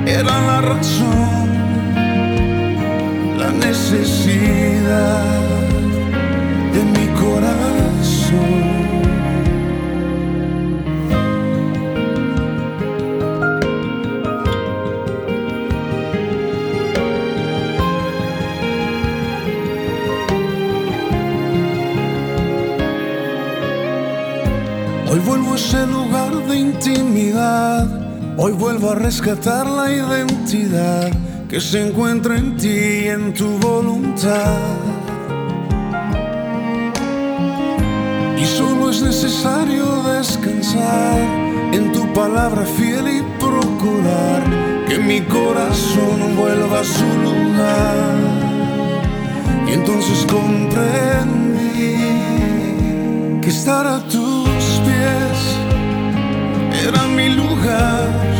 era 0.07 0.41
la 0.43 0.61
razón 0.61 1.42
necesidad 3.67 5.25
de 6.75 6.83
mi 6.95 7.07
corazón. 7.21 8.63
Hoy 25.11 25.19
vuelvo 25.21 25.53
a 25.53 25.57
ese 25.57 25.87
lugar 25.87 26.33
de 26.49 26.57
intimidad. 26.57 27.87
Hoy 28.37 28.53
vuelvo 28.53 28.91
a 28.91 28.95
rescatar 28.95 29.67
la 29.67 29.93
identidad 29.93 31.11
que 31.53 31.61
se 31.61 31.87
encuentra 31.87 32.39
en 32.39 32.57
ti 32.57 33.03
y 33.05 33.09
en 33.09 33.35
tu 33.35 33.59
voluntad. 33.59 34.57
Y 38.41 38.45
solo 38.47 38.89
es 38.89 39.03
necesario 39.03 39.85
descansar 40.15 41.19
en 41.75 41.93
tu 41.93 42.11
palabra 42.15 42.65
fiel 42.65 43.07
y 43.07 43.23
procurar 43.39 44.43
que 44.89 44.99
mi 44.99 45.21
corazón 45.21 46.37
vuelva 46.39 46.81
a 46.81 46.85
su 46.85 47.05
lugar. 47.29 48.17
Y 49.69 49.73
entonces 49.73 50.25
comprendí 50.25 51.99
que 53.43 53.51
estar 53.51 53.87
a 53.87 53.99
tus 54.05 54.81
pies 54.87 55.39
era 56.89 57.07
mi 57.09 57.29
lugar. 57.29 58.32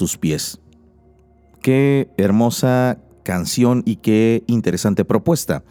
Tus 0.00 0.16
pies. 0.16 0.58
Qué 1.60 2.08
hermosa 2.16 2.96
canción 3.22 3.82
y 3.84 3.96
qué 3.96 4.44
interesante 4.46 5.04
propuesta. 5.04 5.62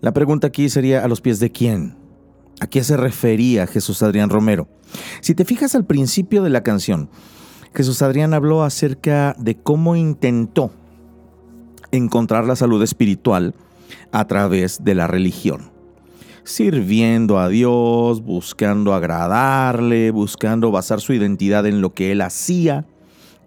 La 0.00 0.14
pregunta 0.14 0.46
aquí 0.46 0.70
sería, 0.70 1.04
¿a 1.04 1.08
los 1.08 1.20
pies 1.20 1.40
de 1.40 1.52
quién? 1.52 1.94
¿A 2.62 2.66
qué 2.66 2.82
se 2.82 2.96
refería 2.96 3.66
Jesús 3.66 4.02
Adrián 4.02 4.30
Romero? 4.30 4.66
Si 5.20 5.34
te 5.34 5.44
fijas 5.44 5.74
al 5.74 5.84
principio 5.84 6.42
de 6.42 6.48
la 6.48 6.62
canción, 6.62 7.10
Jesús 7.74 8.00
Adrián 8.00 8.32
habló 8.32 8.62
acerca 8.62 9.36
de 9.38 9.56
cómo 9.56 9.94
intentó 9.94 10.70
encontrar 11.92 12.46
la 12.46 12.56
salud 12.56 12.82
espiritual 12.82 13.54
a 14.10 14.26
través 14.26 14.82
de 14.82 14.94
la 14.94 15.06
religión. 15.06 15.70
Sirviendo 16.44 17.38
a 17.38 17.50
Dios, 17.50 18.22
buscando 18.22 18.94
agradarle, 18.94 20.12
buscando 20.12 20.70
basar 20.70 21.02
su 21.02 21.12
identidad 21.12 21.66
en 21.66 21.82
lo 21.82 21.92
que 21.92 22.10
él 22.10 22.22
hacía, 22.22 22.86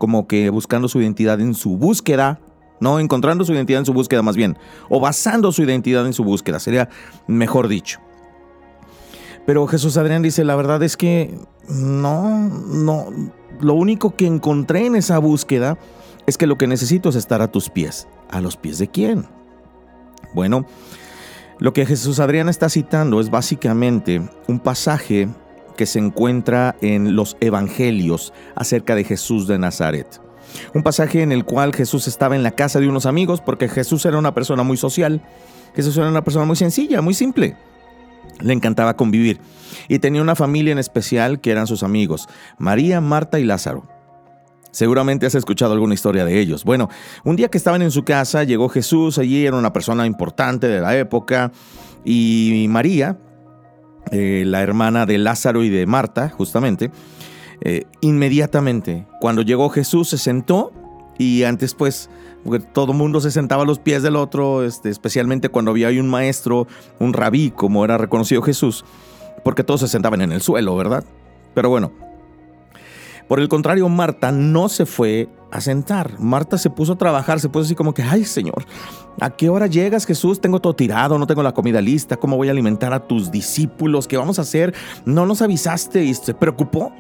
como 0.03 0.27
que 0.27 0.49
buscando 0.49 0.89
su 0.89 0.99
identidad 0.99 1.39
en 1.39 1.53
su 1.53 1.77
búsqueda, 1.77 2.41
no 2.81 2.99
encontrando 2.99 3.45
su 3.45 3.53
identidad 3.53 3.79
en 3.79 3.85
su 3.85 3.93
búsqueda 3.93 4.21
más 4.21 4.35
bien, 4.35 4.57
o 4.89 4.99
basando 4.99 5.49
su 5.53 5.63
identidad 5.63 6.05
en 6.05 6.11
su 6.11 6.25
búsqueda, 6.25 6.59
sería 6.59 6.89
mejor 7.25 7.69
dicho. 7.69 8.01
Pero 9.45 9.65
Jesús 9.65 9.95
Adrián 9.95 10.21
dice, 10.21 10.43
la 10.43 10.57
verdad 10.57 10.83
es 10.83 10.97
que 10.97 11.39
no, 11.69 12.49
no, 12.49 13.05
lo 13.61 13.75
único 13.75 14.17
que 14.17 14.27
encontré 14.27 14.87
en 14.87 14.97
esa 14.97 15.19
búsqueda 15.19 15.77
es 16.25 16.37
que 16.37 16.47
lo 16.47 16.57
que 16.57 16.67
necesito 16.67 17.07
es 17.07 17.15
estar 17.15 17.41
a 17.41 17.49
tus 17.49 17.69
pies. 17.69 18.05
¿A 18.29 18.41
los 18.41 18.57
pies 18.57 18.79
de 18.79 18.89
quién? 18.89 19.25
Bueno, 20.33 20.65
lo 21.59 21.71
que 21.71 21.85
Jesús 21.85 22.19
Adrián 22.19 22.49
está 22.49 22.67
citando 22.67 23.21
es 23.21 23.29
básicamente 23.29 24.21
un 24.49 24.59
pasaje 24.59 25.29
que 25.73 25.85
se 25.85 25.99
encuentra 25.99 26.75
en 26.81 27.15
los 27.15 27.37
evangelios 27.39 28.33
acerca 28.55 28.95
de 28.95 29.03
Jesús 29.03 29.47
de 29.47 29.59
Nazaret. 29.59 30.21
Un 30.73 30.83
pasaje 30.83 31.21
en 31.21 31.31
el 31.31 31.45
cual 31.45 31.73
Jesús 31.73 32.07
estaba 32.07 32.35
en 32.35 32.43
la 32.43 32.51
casa 32.51 32.79
de 32.79 32.87
unos 32.87 33.05
amigos 33.05 33.41
porque 33.41 33.67
Jesús 33.67 34.05
era 34.05 34.17
una 34.17 34.33
persona 34.33 34.63
muy 34.63 34.77
social, 34.77 35.21
Jesús 35.75 35.97
era 35.97 36.09
una 36.09 36.23
persona 36.23 36.45
muy 36.45 36.55
sencilla, 36.55 37.01
muy 37.01 37.13
simple. 37.13 37.55
Le 38.39 38.53
encantaba 38.53 38.95
convivir 38.95 39.39
y 39.87 39.99
tenía 39.99 40.21
una 40.21 40.35
familia 40.35 40.71
en 40.71 40.79
especial 40.79 41.39
que 41.39 41.51
eran 41.51 41.67
sus 41.67 41.83
amigos, 41.83 42.27
María, 42.57 43.01
Marta 43.01 43.39
y 43.39 43.43
Lázaro. 43.43 43.87
Seguramente 44.71 45.27
has 45.27 45.35
escuchado 45.35 45.73
alguna 45.73 45.93
historia 45.93 46.25
de 46.25 46.39
ellos. 46.39 46.63
Bueno, 46.63 46.89
un 47.23 47.35
día 47.35 47.47
que 47.49 47.59
estaban 47.59 47.83
en 47.83 47.91
su 47.91 48.03
casa, 48.03 48.43
llegó 48.43 48.69
Jesús, 48.69 49.19
allí 49.19 49.45
era 49.45 49.55
una 49.55 49.71
persona 49.71 50.07
importante 50.07 50.67
de 50.67 50.81
la 50.81 50.97
época, 50.97 51.51
y 52.03 52.65
María, 52.69 53.19
eh, 54.11 54.43
la 54.45 54.61
hermana 54.61 55.05
de 55.05 55.17
Lázaro 55.17 55.63
y 55.63 55.69
de 55.69 55.85
Marta, 55.85 56.29
justamente, 56.29 56.91
eh, 57.61 57.85
inmediatamente, 58.01 59.05
cuando 59.19 59.41
llegó 59.41 59.69
Jesús, 59.69 60.09
se 60.09 60.17
sentó 60.17 60.71
y 61.17 61.43
antes 61.43 61.73
pues 61.73 62.09
todo 62.73 62.93
mundo 62.93 63.21
se 63.21 63.31
sentaba 63.31 63.63
a 63.63 63.65
los 63.65 63.79
pies 63.79 64.03
del 64.03 64.15
otro, 64.15 64.65
este, 64.65 64.89
especialmente 64.89 65.49
cuando 65.49 65.71
había 65.71 65.89
un 65.89 66.09
maestro, 66.09 66.67
un 66.99 67.13
rabí, 67.13 67.51
como 67.51 67.85
era 67.85 67.97
reconocido 67.97 68.41
Jesús, 68.41 68.83
porque 69.43 69.63
todos 69.63 69.79
se 69.81 69.87
sentaban 69.87 70.21
en 70.21 70.31
el 70.31 70.41
suelo, 70.41 70.75
¿verdad? 70.75 71.03
Pero 71.53 71.69
bueno, 71.69 71.91
por 73.27 73.39
el 73.39 73.49
contrario, 73.49 73.87
Marta 73.89 74.31
no 74.31 74.69
se 74.69 74.85
fue 74.85 75.29
a 75.51 75.61
sentar. 75.61 76.19
Marta 76.19 76.57
se 76.57 76.69
puso 76.69 76.93
a 76.93 76.97
trabajar, 76.97 77.39
se 77.39 77.49
puso 77.49 77.65
así 77.65 77.75
como 77.75 77.93
que, 77.93 78.01
ay 78.01 78.25
Señor, 78.25 78.65
¿a 79.19 79.29
qué 79.29 79.49
hora 79.49 79.67
llegas 79.67 80.05
Jesús? 80.05 80.41
Tengo 80.41 80.59
todo 80.59 80.75
tirado, 80.75 81.17
no 81.17 81.27
tengo 81.27 81.43
la 81.43 81.53
comida 81.53 81.81
lista, 81.81 82.17
¿cómo 82.17 82.37
voy 82.37 82.47
a 82.47 82.51
alimentar 82.51 82.93
a 82.93 83.07
tus 83.07 83.31
discípulos? 83.31 84.07
¿Qué 84.07 84.17
vamos 84.17 84.39
a 84.39 84.41
hacer? 84.41 84.73
No 85.05 85.25
nos 85.25 85.41
avisaste 85.41 86.03
y 86.03 86.13
se 86.13 86.33
preocupó. 86.33 86.91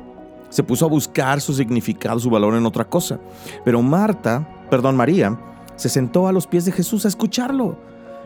Se 0.49 0.61
puso 0.61 0.85
a 0.85 0.89
buscar 0.89 1.41
su 1.41 1.53
significado, 1.53 2.19
su 2.19 2.29
valor 2.29 2.53
en 2.53 2.65
otra 2.67 2.85
cosa. 2.85 3.19
Pero 3.65 3.81
Marta, 3.81 4.47
perdón, 4.69 4.95
María, 4.95 5.39
se 5.75 5.89
sentó 5.89 6.27
a 6.27 6.31
los 6.31 6.45
pies 6.45 6.65
de 6.65 6.71
Jesús 6.71 7.05
a 7.05 7.07
escucharlo. 7.07 7.75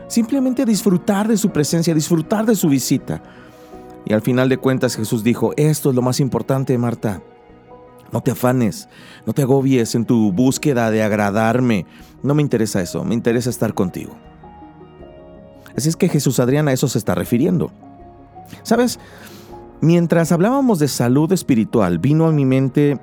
Simplemente 0.08 0.62
a 0.62 0.66
disfrutar 0.66 1.26
de 1.26 1.38
su 1.38 1.50
presencia, 1.50 1.92
a 1.92 1.94
disfrutar 1.94 2.44
de 2.44 2.54
su 2.54 2.68
visita. 2.68 3.22
Y 4.04 4.12
al 4.12 4.20
final 4.20 4.50
de 4.50 4.58
cuentas 4.58 4.94
Jesús 4.94 5.24
dijo, 5.24 5.52
esto 5.56 5.88
es 5.88 5.96
lo 5.96 6.02
más 6.02 6.20
importante, 6.20 6.76
Marta. 6.76 7.22
No 8.12 8.20
te 8.22 8.30
afanes, 8.30 8.88
no 9.26 9.32
te 9.32 9.42
agobies 9.42 9.94
en 9.94 10.04
tu 10.04 10.32
búsqueda 10.32 10.90
de 10.90 11.02
agradarme. 11.02 11.86
No 12.22 12.34
me 12.34 12.42
interesa 12.42 12.80
eso, 12.80 13.04
me 13.04 13.14
interesa 13.14 13.50
estar 13.50 13.74
contigo. 13.74 14.16
Así 15.76 15.88
es 15.88 15.96
que 15.96 16.08
Jesús 16.08 16.40
Adrián 16.40 16.68
a 16.68 16.72
eso 16.72 16.88
se 16.88 16.98
está 16.98 17.14
refiriendo. 17.14 17.70
¿Sabes? 18.62 18.98
Mientras 19.80 20.32
hablábamos 20.32 20.78
de 20.78 20.88
salud 20.88 21.30
espiritual, 21.32 21.98
vino 21.98 22.26
a 22.26 22.32
mi 22.32 22.44
mente 22.44 22.98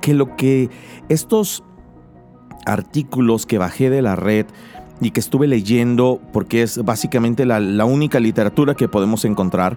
que 0.00 0.14
lo 0.14 0.36
que 0.36 0.70
estos 1.08 1.64
artículos 2.64 3.46
que 3.46 3.58
bajé 3.58 3.90
de 3.90 4.02
la 4.02 4.14
red 4.14 4.46
y 5.00 5.10
que 5.10 5.20
estuve 5.20 5.46
leyendo, 5.46 6.20
porque 6.32 6.62
es 6.62 6.82
básicamente 6.84 7.44
la, 7.44 7.84
única 7.84 8.20
literatura 8.20 8.74
que 8.74 8.88
podemos 8.88 9.24
encontrar, 9.24 9.76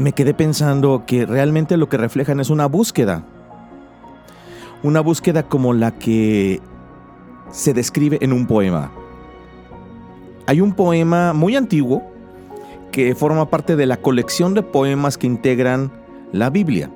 me 0.00 0.12
quedé 0.12 0.32
pensando 0.32 1.04
que 1.06 1.26
realmente 1.26 1.76
lo 1.76 1.90
que 1.90 1.98
reflejan 1.98 2.40
es 2.40 2.48
una 2.48 2.66
búsqueda. 2.66 3.22
Una 4.82 5.00
búsqueda 5.00 5.42
como 5.42 5.74
la 5.74 5.92
que 5.92 6.60
se 7.50 7.74
describe 7.74 8.16
en 8.22 8.32
un 8.32 8.46
poema. 8.46 8.90
Hay 10.46 10.62
un 10.62 10.72
poema 10.72 11.34
muy 11.34 11.54
antiguo 11.54 12.02
que 12.92 13.14
forma 13.14 13.50
parte 13.50 13.76
de 13.76 13.84
la 13.84 13.98
colección 13.98 14.54
de 14.54 14.62
poemas 14.62 15.18
que 15.18 15.26
integran 15.26 15.92
la 16.32 16.48
Biblia. 16.48 16.90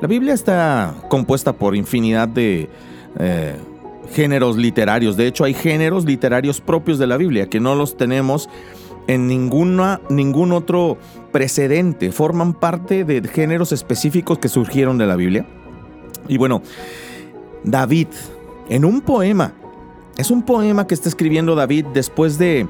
La 0.00 0.08
Biblia 0.08 0.32
está 0.32 0.94
compuesta 1.10 1.52
por 1.52 1.76
infinidad 1.76 2.28
de 2.28 2.70
eh, 3.18 3.56
géneros 4.10 4.56
literarios. 4.56 5.18
De 5.18 5.26
hecho, 5.26 5.44
hay 5.44 5.52
géneros 5.52 6.06
literarios 6.06 6.62
propios 6.62 6.98
de 6.98 7.06
la 7.06 7.18
Biblia 7.18 7.50
que 7.50 7.60
no 7.60 7.74
los 7.74 7.98
tenemos 7.98 8.48
en 9.06 9.26
ninguna, 9.26 10.00
ningún 10.08 10.52
otro 10.52 10.98
precedente. 11.30 12.12
Forman 12.12 12.54
parte 12.54 13.04
de 13.04 13.26
géneros 13.28 13.72
específicos 13.72 14.38
que 14.38 14.48
surgieron 14.48 14.98
de 14.98 15.06
la 15.06 15.16
Biblia. 15.16 15.46
Y 16.28 16.38
bueno, 16.38 16.62
David, 17.64 18.08
en 18.68 18.84
un 18.84 19.00
poema, 19.00 19.52
es 20.16 20.30
un 20.30 20.42
poema 20.42 20.86
que 20.86 20.94
está 20.94 21.08
escribiendo 21.08 21.54
David 21.54 21.86
después 21.94 22.38
de 22.38 22.68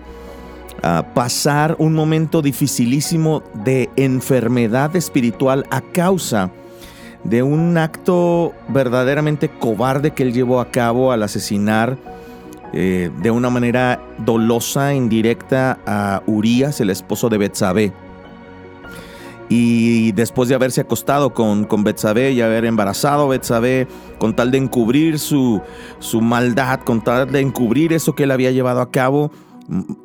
ah, 0.82 1.06
pasar 1.14 1.76
un 1.78 1.94
momento 1.94 2.42
dificilísimo 2.42 3.42
de 3.64 3.90
enfermedad 3.96 4.94
espiritual 4.96 5.66
a 5.70 5.80
causa 5.80 6.50
de 7.24 7.42
un 7.42 7.78
acto 7.78 8.52
verdaderamente 8.68 9.48
cobarde 9.48 10.12
que 10.12 10.24
él 10.24 10.32
llevó 10.32 10.60
a 10.60 10.70
cabo 10.70 11.12
al 11.12 11.22
asesinar 11.22 11.96
eh, 12.72 13.10
de 13.20 13.30
una 13.30 13.50
manera 13.50 14.02
dolosa, 14.18 14.94
indirecta 14.94 15.78
a 15.86 16.22
Urias, 16.26 16.80
el 16.80 16.90
esposo 16.90 17.28
de 17.28 17.38
Betsabé. 17.38 17.92
Y 19.48 20.12
después 20.12 20.48
de 20.48 20.54
haberse 20.54 20.80
acostado 20.80 21.34
con, 21.34 21.64
con 21.64 21.84
Betsabé 21.84 22.32
y 22.32 22.40
haber 22.40 22.64
embarazado 22.64 23.24
a 23.24 23.28
Betsabé, 23.28 23.86
con 24.18 24.34
tal 24.34 24.50
de 24.50 24.58
encubrir 24.58 25.18
su, 25.18 25.60
su 25.98 26.22
maldad, 26.22 26.80
con 26.80 27.04
tal 27.04 27.30
de 27.30 27.40
encubrir 27.40 27.92
eso 27.92 28.14
que 28.14 28.22
él 28.22 28.30
había 28.30 28.50
llevado 28.50 28.80
a 28.80 28.90
cabo, 28.90 29.30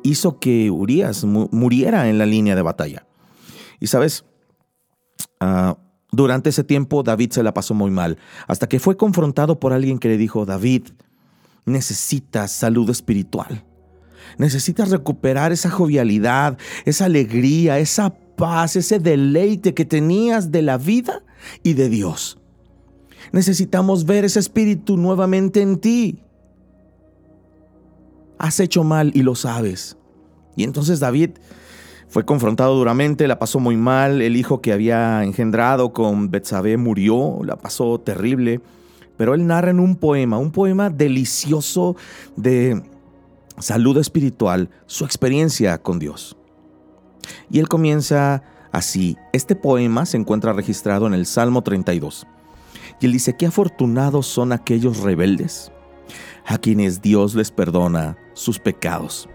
hizo 0.02 0.38
que 0.38 0.70
Urias 0.70 1.24
muriera 1.24 2.08
en 2.10 2.18
la 2.18 2.26
línea 2.26 2.54
de 2.54 2.62
batalla. 2.62 3.06
Y 3.80 3.86
sabes, 3.86 4.26
ah, 5.40 5.78
durante 6.10 6.50
ese 6.50 6.64
tiempo 6.64 7.02
David 7.02 7.30
se 7.32 7.42
la 7.42 7.54
pasó 7.54 7.72
muy 7.72 7.90
mal, 7.90 8.18
hasta 8.46 8.68
que 8.68 8.80
fue 8.80 8.96
confrontado 8.96 9.58
por 9.58 9.72
alguien 9.72 9.98
que 9.98 10.08
le 10.08 10.16
dijo, 10.16 10.44
David, 10.44 10.88
necesitas 11.68 12.52
salud 12.52 12.88
espiritual. 12.90 13.64
Necesitas 14.36 14.90
recuperar 14.90 15.52
esa 15.52 15.70
jovialidad, 15.70 16.58
esa 16.84 17.06
alegría, 17.06 17.78
esa 17.78 18.10
paz, 18.10 18.76
ese 18.76 18.98
deleite 18.98 19.74
que 19.74 19.84
tenías 19.84 20.52
de 20.52 20.62
la 20.62 20.78
vida 20.78 21.22
y 21.62 21.74
de 21.74 21.88
Dios. 21.88 22.38
Necesitamos 23.32 24.04
ver 24.06 24.24
ese 24.24 24.40
espíritu 24.40 24.96
nuevamente 24.96 25.60
en 25.60 25.78
ti. 25.78 26.22
Has 28.38 28.60
hecho 28.60 28.84
mal 28.84 29.10
y 29.14 29.22
lo 29.22 29.34
sabes. 29.34 29.96
Y 30.56 30.64
entonces 30.64 31.00
David 31.00 31.30
fue 32.08 32.24
confrontado 32.24 32.74
duramente, 32.74 33.28
la 33.28 33.38
pasó 33.38 33.60
muy 33.60 33.76
mal, 33.76 34.22
el 34.22 34.36
hijo 34.36 34.62
que 34.62 34.72
había 34.72 35.24
engendrado 35.24 35.92
con 35.92 36.30
Betsabé 36.30 36.76
murió, 36.76 37.40
la 37.44 37.56
pasó 37.56 38.00
terrible 38.00 38.60
pero 39.18 39.34
él 39.34 39.46
narra 39.46 39.70
en 39.70 39.80
un 39.80 39.96
poema, 39.96 40.38
un 40.38 40.52
poema 40.52 40.88
delicioso 40.88 41.96
de 42.36 42.82
salud 43.58 43.98
espiritual, 43.98 44.70
su 44.86 45.04
experiencia 45.04 45.76
con 45.76 45.98
Dios. 45.98 46.36
Y 47.50 47.58
él 47.58 47.68
comienza 47.68 48.42
así. 48.72 49.18
Este 49.32 49.56
poema 49.56 50.06
se 50.06 50.16
encuentra 50.16 50.52
registrado 50.54 51.06
en 51.06 51.14
el 51.14 51.26
Salmo 51.26 51.62
32. 51.62 52.26
Y 53.00 53.06
él 53.06 53.12
dice, 53.12 53.36
qué 53.36 53.46
afortunados 53.46 54.26
son 54.26 54.52
aquellos 54.52 55.00
rebeldes 55.00 55.72
a 56.46 56.56
quienes 56.58 57.02
Dios 57.02 57.34
les 57.34 57.50
perdona 57.50 58.16
sus 58.32 58.58
pecados. 58.58 59.28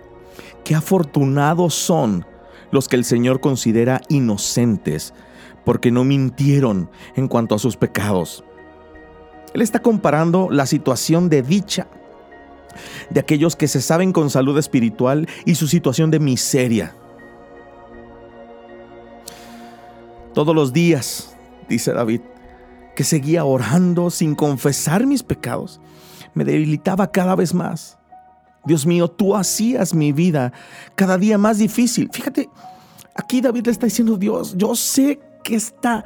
Qué 0.63 0.75
afortunados 0.75 1.73
son 1.73 2.25
los 2.71 2.87
que 2.87 2.95
el 2.95 3.03
Señor 3.03 3.41
considera 3.41 4.01
inocentes 4.07 5.13
porque 5.65 5.91
no 5.91 6.03
mintieron 6.03 6.89
en 7.15 7.27
cuanto 7.27 7.55
a 7.55 7.59
sus 7.59 7.77
pecados. 7.77 8.43
Él 9.53 9.61
está 9.61 9.79
comparando 9.79 10.49
la 10.51 10.65
situación 10.65 11.29
de 11.29 11.41
dicha 11.41 11.87
de 13.09 13.19
aquellos 13.19 13.55
que 13.55 13.67
se 13.67 13.81
saben 13.81 14.11
con 14.11 14.29
salud 14.29 14.57
espiritual 14.57 15.27
y 15.45 15.55
su 15.55 15.67
situación 15.67 16.11
de 16.11 16.19
miseria. 16.19 16.95
Todos 20.33 20.55
los 20.55 20.73
días, 20.73 21.35
dice 21.69 21.93
David, 21.93 22.21
que 22.95 23.03
seguía 23.03 23.45
orando 23.45 24.09
sin 24.09 24.35
confesar 24.35 25.05
mis 25.05 25.21
pecados, 25.21 25.79
me 26.33 26.43
debilitaba 26.43 27.11
cada 27.11 27.35
vez 27.35 27.53
más. 27.53 27.99
Dios 28.65 28.85
mío, 28.85 29.09
tú 29.09 29.35
hacías 29.35 29.93
mi 29.93 30.11
vida 30.11 30.53
cada 30.95 31.17
día 31.17 31.37
más 31.37 31.59
difícil. 31.59 32.09
Fíjate, 32.11 32.49
aquí 33.15 33.41
David 33.41 33.65
le 33.65 33.71
está 33.71 33.85
diciendo, 33.85 34.17
Dios, 34.17 34.55
yo 34.57 34.75
sé 34.75 35.19
que 35.43 35.55
está 35.55 36.05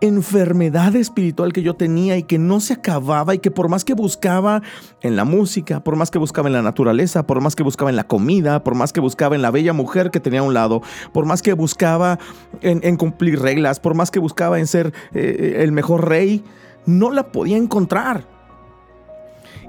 enfermedad 0.00 0.94
espiritual 0.94 1.52
que 1.52 1.62
yo 1.62 1.74
tenía 1.74 2.16
y 2.16 2.22
que 2.22 2.38
no 2.38 2.60
se 2.60 2.74
acababa 2.74 3.34
y 3.34 3.38
que 3.38 3.50
por 3.50 3.68
más 3.68 3.84
que 3.84 3.94
buscaba 3.94 4.62
en 5.00 5.16
la 5.16 5.24
música, 5.24 5.80
por 5.80 5.96
más 5.96 6.10
que 6.10 6.18
buscaba 6.18 6.48
en 6.48 6.52
la 6.52 6.62
naturaleza, 6.62 7.26
por 7.26 7.40
más 7.40 7.56
que 7.56 7.62
buscaba 7.62 7.90
en 7.90 7.96
la 7.96 8.04
comida, 8.04 8.62
por 8.62 8.74
más 8.74 8.92
que 8.92 9.00
buscaba 9.00 9.34
en 9.34 9.42
la 9.42 9.50
bella 9.50 9.72
mujer 9.72 10.10
que 10.10 10.20
tenía 10.20 10.40
a 10.40 10.42
un 10.42 10.54
lado, 10.54 10.82
por 11.12 11.24
más 11.24 11.42
que 11.42 11.54
buscaba 11.54 12.18
en, 12.60 12.96
cumplir 12.96 13.40
reglas, 13.40 13.80
por 13.80 13.94
más 13.94 14.10
que 14.10 14.18
buscaba 14.18 14.58
en 14.58 14.66
ser 14.66 14.92
eh, 15.14 15.56
el 15.60 15.72
mejor 15.72 16.08
rey, 16.08 16.44
no 16.84 17.10
la 17.10 17.32
podía 17.32 17.56
encontrar. 17.56 18.24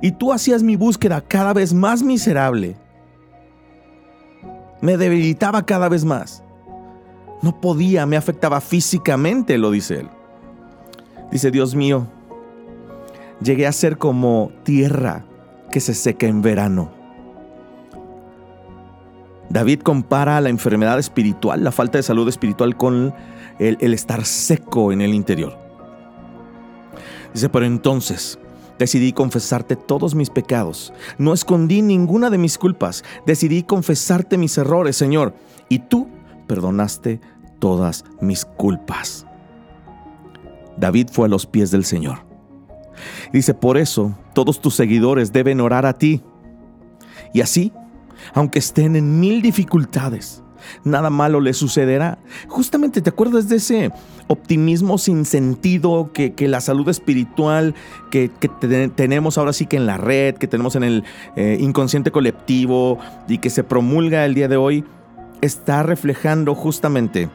Y 0.01 0.11
tú 0.11 0.33
hacías 0.33 0.61
mi 0.61 0.75
búsqueda 0.75 1.21
cada 1.21 1.53
vez 1.53 1.73
más 1.73 2.03
miserable. 2.03 2.75
Me 4.81 4.97
debilitaba 4.97 5.65
cada 5.65 5.89
vez 5.89 6.05
más. 6.05 6.43
No 7.41 7.59
podía, 7.59 8.05
me 8.05 8.17
afectaba 8.17 8.61
físicamente, 8.61 9.57
lo 9.57 9.71
dice 9.71 10.01
él. 10.01 10.09
Dice, 11.31 11.51
Dios 11.51 11.75
mío, 11.75 12.07
llegué 13.41 13.67
a 13.67 13.71
ser 13.71 13.97
como 13.97 14.51
tierra 14.63 15.25
que 15.71 15.79
se 15.79 15.93
seca 15.93 16.27
en 16.27 16.41
verano. 16.41 16.91
David 19.49 19.81
compara 19.81 20.41
la 20.41 20.49
enfermedad 20.49 20.99
espiritual, 20.99 21.63
la 21.63 21.71
falta 21.71 21.97
de 21.97 22.03
salud 22.03 22.27
espiritual 22.27 22.75
con 22.75 23.13
el, 23.59 23.77
el, 23.79 23.93
estar 23.93 24.25
seco 24.25 24.91
en 24.91 25.01
el 25.01 25.13
interior. 25.13 25.57
Dice, 27.33 27.49
pero 27.49 27.65
entonces 27.65 28.39
decidí 28.79 29.13
confesarte 29.13 29.75
todos 29.75 30.15
mis 30.15 30.29
pecados. 30.29 30.93
No 31.17 31.33
escondí 31.33 31.81
ninguna 31.81 32.29
de 32.29 32.37
mis 32.37 32.57
culpas. 32.57 33.03
Decidí 33.25 33.63
confesarte 33.63 34.37
mis 34.37 34.57
errores, 34.57 34.95
Señor. 34.95 35.33
Y 35.69 35.79
tú 35.79 36.07
perdonaste 36.47 37.19
todas 37.59 38.05
mis 38.21 38.45
culpas. 38.45 39.26
David 40.77 41.09
fue 41.11 41.25
a 41.25 41.29
los 41.29 41.45
pies 41.45 41.71
del 41.71 41.85
Señor. 41.85 42.19
Dice, 43.31 43.53
por 43.53 43.77
eso 43.77 44.15
todos 44.33 44.61
tus 44.61 44.75
seguidores 44.75 45.31
deben 45.31 45.61
orar 45.61 45.85
a 45.85 45.93
ti. 45.93 46.21
Y 47.33 47.41
así, 47.41 47.71
aunque 48.33 48.59
estén 48.59 48.95
en 48.95 49.19
mil 49.19 49.41
dificultades, 49.41 50.43
nada 50.83 51.09
malo 51.09 51.39
les 51.39 51.57
sucederá. 51.57 52.17
Justamente 52.47 53.01
te 53.01 53.09
acuerdas 53.09 53.49
de 53.49 53.57
ese 53.57 53.91
optimismo 54.27 54.97
sin 54.97 55.25
sentido 55.25 56.11
que, 56.13 56.33
la 56.47 56.61
salud 56.61 56.87
espiritual 56.89 57.75
que, 58.11 58.29
tenemos 58.95 59.37
ahora 59.37 59.53
sí 59.53 59.65
que 59.65 59.77
en 59.77 59.85
la 59.85 59.97
red, 59.97 60.35
que 60.35 60.47
tenemos 60.47 60.75
en 60.75 60.83
el 60.83 61.03
eh, 61.35 61.57
inconsciente 61.59 62.11
colectivo 62.11 62.99
y 63.27 63.37
que 63.39 63.49
se 63.49 63.63
promulga 63.63 64.25
el 64.25 64.33
día 64.33 64.47
de 64.47 64.57
hoy, 64.57 64.83
está 65.41 65.83
reflejando 65.83 66.55
justamente 66.55 67.29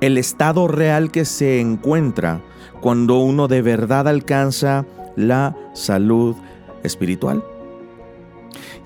el 0.00 0.18
estado 0.18 0.68
real 0.68 1.10
que 1.10 1.24
se 1.24 1.60
encuentra 1.60 2.40
cuando 2.80 3.18
uno 3.18 3.48
de 3.48 3.62
verdad 3.62 4.06
alcanza 4.08 4.86
la 5.16 5.56
salud 5.74 6.36
espiritual. 6.82 7.42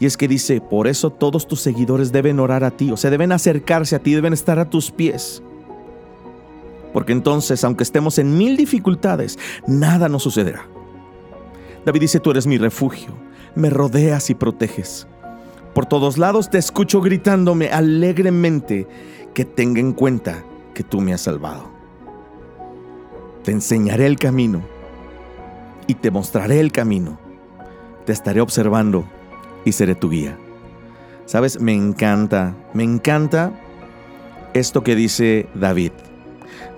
Y 0.00 0.06
es 0.06 0.16
que 0.16 0.26
dice, 0.26 0.60
por 0.60 0.88
eso 0.88 1.10
todos 1.10 1.46
tus 1.46 1.60
seguidores 1.60 2.10
deben 2.10 2.40
orar 2.40 2.64
a 2.64 2.70
ti, 2.70 2.90
o 2.90 2.96
sea, 2.96 3.10
deben 3.10 3.32
acercarse 3.32 3.94
a 3.94 3.98
ti, 4.00 4.14
deben 4.14 4.32
estar 4.32 4.58
a 4.58 4.68
tus 4.68 4.90
pies. 4.90 5.42
Porque 6.92 7.12
entonces, 7.12 7.62
aunque 7.64 7.84
estemos 7.84 8.18
en 8.18 8.36
mil 8.36 8.56
dificultades, 8.56 9.38
nada 9.66 10.08
nos 10.08 10.24
sucederá. 10.24 10.66
David 11.84 12.00
dice, 12.00 12.20
tú 12.20 12.30
eres 12.30 12.46
mi 12.46 12.58
refugio, 12.58 13.10
me 13.54 13.70
rodeas 13.70 14.30
y 14.30 14.34
proteges. 14.34 15.06
Por 15.74 15.86
todos 15.86 16.18
lados 16.18 16.50
te 16.50 16.58
escucho 16.58 17.00
gritándome 17.00 17.68
alegremente 17.68 18.86
que 19.34 19.44
tenga 19.44 19.80
en 19.80 19.92
cuenta 19.92 20.44
que 20.72 20.82
tú 20.82 21.00
me 21.00 21.12
has 21.12 21.22
salvado. 21.22 21.70
Te 23.44 23.50
enseñaré 23.50 24.06
el 24.06 24.18
camino 24.18 24.62
y 25.86 25.94
te 25.94 26.10
mostraré 26.10 26.60
el 26.60 26.72
camino. 26.72 27.18
Te 28.06 28.12
estaré 28.12 28.40
observando 28.40 29.04
y 29.64 29.72
seré 29.72 29.94
tu 29.94 30.10
guía. 30.10 30.38
Sabes, 31.26 31.60
me 31.60 31.74
encanta, 31.74 32.54
me 32.74 32.84
encanta 32.84 33.52
esto 34.54 34.82
que 34.82 34.94
dice 34.94 35.48
David. 35.54 35.92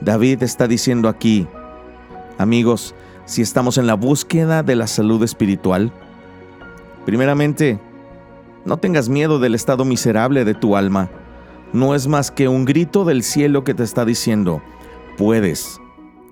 David 0.00 0.42
está 0.42 0.68
diciendo 0.68 1.08
aquí, 1.08 1.46
amigos, 2.38 2.94
si 3.24 3.42
estamos 3.42 3.78
en 3.78 3.86
la 3.86 3.94
búsqueda 3.94 4.62
de 4.62 4.76
la 4.76 4.86
salud 4.86 5.22
espiritual, 5.22 5.92
primeramente, 7.06 7.78
no 8.64 8.76
tengas 8.76 9.08
miedo 9.08 9.38
del 9.38 9.54
estado 9.54 9.84
miserable 9.84 10.44
de 10.44 10.54
tu 10.54 10.76
alma 10.76 11.10
no 11.74 11.96
es 11.96 12.06
más 12.06 12.30
que 12.30 12.46
un 12.46 12.64
grito 12.64 13.04
del 13.04 13.24
cielo 13.24 13.64
que 13.64 13.74
te 13.74 13.82
está 13.82 14.04
diciendo, 14.04 14.62
puedes 15.18 15.80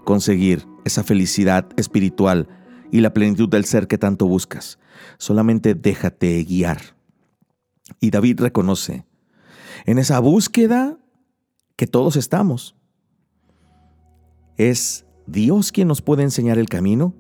conseguir 0.04 0.66
esa 0.84 1.02
felicidad 1.02 1.68
espiritual 1.76 2.48
y 2.92 3.00
la 3.00 3.12
plenitud 3.12 3.48
del 3.48 3.64
ser 3.64 3.88
que 3.88 3.98
tanto 3.98 4.26
buscas. 4.26 4.78
Solamente 5.18 5.74
déjate 5.74 6.44
guiar. 6.44 6.80
Y 7.98 8.10
David 8.10 8.40
reconoce 8.40 9.04
en 9.84 9.98
esa 9.98 10.20
búsqueda 10.20 10.98
que 11.74 11.88
todos 11.88 12.14
estamos. 12.14 12.76
Es 14.56 15.06
Dios 15.26 15.72
quien 15.72 15.88
nos 15.88 16.02
puede 16.02 16.22
enseñar 16.22 16.58
el 16.58 16.68
camino 16.68 17.14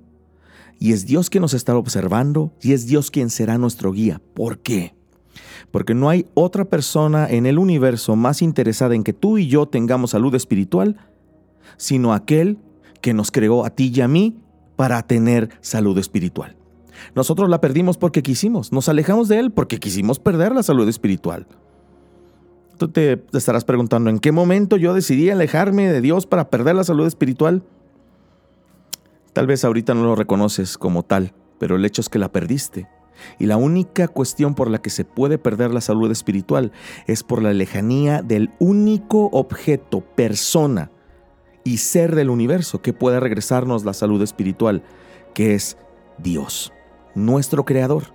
y 0.78 0.92
es 0.92 1.06
Dios 1.06 1.28
quien 1.28 1.42
nos 1.42 1.54
está 1.54 1.76
observando 1.76 2.54
y 2.62 2.72
es 2.72 2.86
Dios 2.86 3.10
quien 3.10 3.30
será 3.30 3.58
nuestro 3.58 3.90
guía. 3.90 4.22
¿Por 4.32 4.60
qué? 4.60 4.94
Porque 5.70 5.94
no 5.94 6.08
hay 6.08 6.26
otra 6.34 6.64
persona 6.64 7.28
en 7.28 7.46
el 7.46 7.58
universo 7.58 8.16
más 8.16 8.42
interesada 8.42 8.94
en 8.94 9.04
que 9.04 9.12
tú 9.12 9.38
y 9.38 9.48
yo 9.48 9.66
tengamos 9.66 10.10
salud 10.10 10.34
espiritual, 10.34 10.96
sino 11.76 12.12
aquel 12.12 12.58
que 13.00 13.14
nos 13.14 13.30
creó 13.30 13.64
a 13.64 13.70
ti 13.70 13.92
y 13.94 14.00
a 14.00 14.08
mí 14.08 14.36
para 14.76 15.02
tener 15.02 15.50
salud 15.60 15.98
espiritual. 15.98 16.56
Nosotros 17.14 17.48
la 17.48 17.60
perdimos 17.60 17.98
porque 17.98 18.22
quisimos, 18.22 18.72
nos 18.72 18.88
alejamos 18.88 19.28
de 19.28 19.38
Él 19.38 19.50
porque 19.50 19.78
quisimos 19.78 20.18
perder 20.18 20.52
la 20.52 20.62
salud 20.62 20.88
espiritual. 20.88 21.46
Tú 22.78 22.88
te 22.88 23.22
estarás 23.32 23.64
preguntando, 23.64 24.10
¿en 24.10 24.18
qué 24.18 24.32
momento 24.32 24.76
yo 24.76 24.94
decidí 24.94 25.30
alejarme 25.30 25.92
de 25.92 26.00
Dios 26.00 26.26
para 26.26 26.50
perder 26.50 26.74
la 26.74 26.84
salud 26.84 27.06
espiritual? 27.06 27.62
Tal 29.32 29.46
vez 29.46 29.64
ahorita 29.64 29.94
no 29.94 30.04
lo 30.04 30.14
reconoces 30.14 30.76
como 30.78 31.02
tal, 31.04 31.32
pero 31.58 31.76
el 31.76 31.84
hecho 31.84 32.00
es 32.00 32.08
que 32.08 32.18
la 32.18 32.32
perdiste. 32.32 32.88
Y 33.38 33.46
la 33.46 33.56
única 33.56 34.08
cuestión 34.08 34.54
por 34.54 34.70
la 34.70 34.80
que 34.80 34.90
se 34.90 35.04
puede 35.04 35.38
perder 35.38 35.72
la 35.72 35.80
salud 35.80 36.10
espiritual 36.10 36.72
es 37.06 37.22
por 37.22 37.42
la 37.42 37.52
lejanía 37.52 38.22
del 38.22 38.50
único 38.58 39.26
objeto, 39.32 40.00
persona 40.00 40.90
y 41.64 41.78
ser 41.78 42.14
del 42.14 42.30
universo 42.30 42.82
que 42.82 42.92
pueda 42.92 43.20
regresarnos 43.20 43.84
la 43.84 43.94
salud 43.94 44.22
espiritual, 44.22 44.82
que 45.34 45.54
es 45.54 45.76
Dios, 46.18 46.72
nuestro 47.14 47.64
creador. 47.64 48.14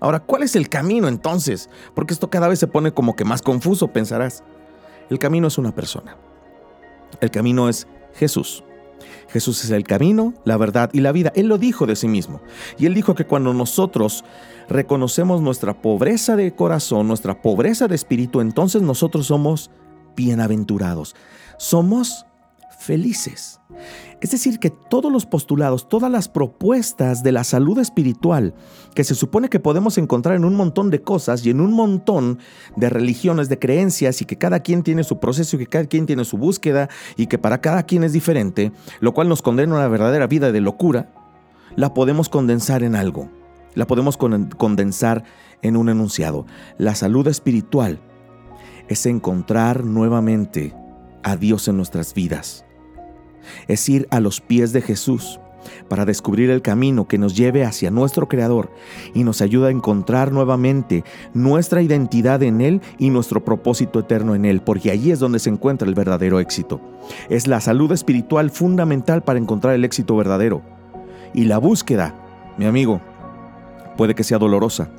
Ahora, 0.00 0.20
¿cuál 0.20 0.42
es 0.42 0.56
el 0.56 0.68
camino 0.68 1.08
entonces? 1.08 1.70
Porque 1.94 2.12
esto 2.12 2.30
cada 2.30 2.48
vez 2.48 2.58
se 2.58 2.66
pone 2.66 2.92
como 2.92 3.16
que 3.16 3.24
más 3.24 3.42
confuso, 3.42 3.88
pensarás. 3.88 4.42
El 5.08 5.18
camino 5.18 5.48
es 5.48 5.56
una 5.56 5.74
persona. 5.74 6.16
El 7.20 7.30
camino 7.30 7.68
es 7.68 7.86
Jesús. 8.14 8.64
Jesús 9.28 9.64
es 9.64 9.70
el 9.70 9.84
camino, 9.84 10.34
la 10.44 10.56
verdad 10.56 10.90
y 10.92 11.00
la 11.00 11.12
vida. 11.12 11.32
Él 11.34 11.46
lo 11.46 11.58
dijo 11.58 11.86
de 11.86 11.96
sí 11.96 12.08
mismo. 12.08 12.40
Y 12.78 12.86
él 12.86 12.94
dijo 12.94 13.14
que 13.14 13.26
cuando 13.26 13.54
nosotros 13.54 14.24
reconocemos 14.68 15.40
nuestra 15.40 15.80
pobreza 15.80 16.36
de 16.36 16.54
corazón, 16.54 17.08
nuestra 17.08 17.42
pobreza 17.42 17.88
de 17.88 17.94
espíritu, 17.94 18.40
entonces 18.40 18.82
nosotros 18.82 19.26
somos 19.26 19.70
bienaventurados. 20.16 21.14
Somos 21.58 22.26
felices. 22.84 23.60
Es 24.20 24.30
decir, 24.30 24.58
que 24.58 24.70
todos 24.70 25.12
los 25.12 25.26
postulados, 25.26 25.88
todas 25.88 26.10
las 26.10 26.28
propuestas 26.28 27.22
de 27.22 27.32
la 27.32 27.44
salud 27.44 27.78
espiritual 27.78 28.54
que 28.94 29.04
se 29.04 29.14
supone 29.14 29.48
que 29.48 29.60
podemos 29.60 29.98
encontrar 29.98 30.36
en 30.36 30.44
un 30.44 30.54
montón 30.54 30.90
de 30.90 31.02
cosas 31.02 31.44
y 31.44 31.50
en 31.50 31.60
un 31.60 31.72
montón 31.72 32.38
de 32.76 32.88
religiones, 32.88 33.48
de 33.48 33.58
creencias 33.58 34.22
y 34.22 34.24
que 34.24 34.38
cada 34.38 34.60
quien 34.60 34.82
tiene 34.82 35.04
su 35.04 35.18
proceso 35.18 35.56
y 35.56 35.60
que 35.60 35.66
cada 35.66 35.84
quien 35.86 36.06
tiene 36.06 36.24
su 36.24 36.38
búsqueda 36.38 36.88
y 37.16 37.26
que 37.26 37.38
para 37.38 37.60
cada 37.60 37.82
quien 37.82 38.04
es 38.04 38.12
diferente, 38.12 38.72
lo 39.00 39.12
cual 39.12 39.28
nos 39.28 39.42
condena 39.42 39.74
a 39.74 39.78
una 39.78 39.88
verdadera 39.88 40.26
vida 40.26 40.52
de 40.52 40.60
locura, 40.60 41.12
la 41.76 41.92
podemos 41.92 42.28
condensar 42.28 42.82
en 42.82 42.94
algo. 42.94 43.28
La 43.74 43.86
podemos 43.88 44.16
condensar 44.16 45.24
en 45.60 45.76
un 45.76 45.88
enunciado. 45.88 46.46
La 46.78 46.94
salud 46.94 47.26
espiritual 47.26 47.98
es 48.88 49.04
encontrar 49.06 49.84
nuevamente 49.84 50.72
a 51.24 51.36
Dios 51.36 51.66
en 51.66 51.76
nuestras 51.76 52.14
vidas 52.14 52.64
es 53.68 53.88
ir 53.88 54.06
a 54.10 54.20
los 54.20 54.40
pies 54.40 54.72
de 54.72 54.82
Jesús 54.82 55.40
para 55.88 56.04
descubrir 56.04 56.50
el 56.50 56.62
camino 56.62 57.06
que 57.06 57.18
nos 57.18 57.36
lleve 57.36 57.64
hacia 57.64 57.90
nuestro 57.90 58.28
Creador 58.28 58.70
y 59.14 59.24
nos 59.24 59.40
ayuda 59.40 59.68
a 59.68 59.72
encontrar 59.72 60.32
nuevamente 60.32 61.04
nuestra 61.32 61.82
identidad 61.82 62.42
en 62.42 62.60
Él 62.60 62.80
y 62.98 63.10
nuestro 63.10 63.44
propósito 63.44 64.00
eterno 64.00 64.34
en 64.34 64.44
Él, 64.44 64.60
porque 64.60 64.90
allí 64.90 65.10
es 65.10 65.18
donde 65.18 65.38
se 65.38 65.50
encuentra 65.50 65.88
el 65.88 65.94
verdadero 65.94 66.40
éxito. 66.40 66.80
Es 67.28 67.46
la 67.46 67.60
salud 67.60 67.92
espiritual 67.92 68.50
fundamental 68.50 69.22
para 69.22 69.38
encontrar 69.38 69.74
el 69.74 69.84
éxito 69.84 70.16
verdadero. 70.16 70.62
Y 71.32 71.44
la 71.44 71.58
búsqueda, 71.58 72.14
mi 72.58 72.66
amigo, 72.66 73.00
puede 73.96 74.14
que 74.14 74.24
sea 74.24 74.38
dolorosa, 74.38 74.90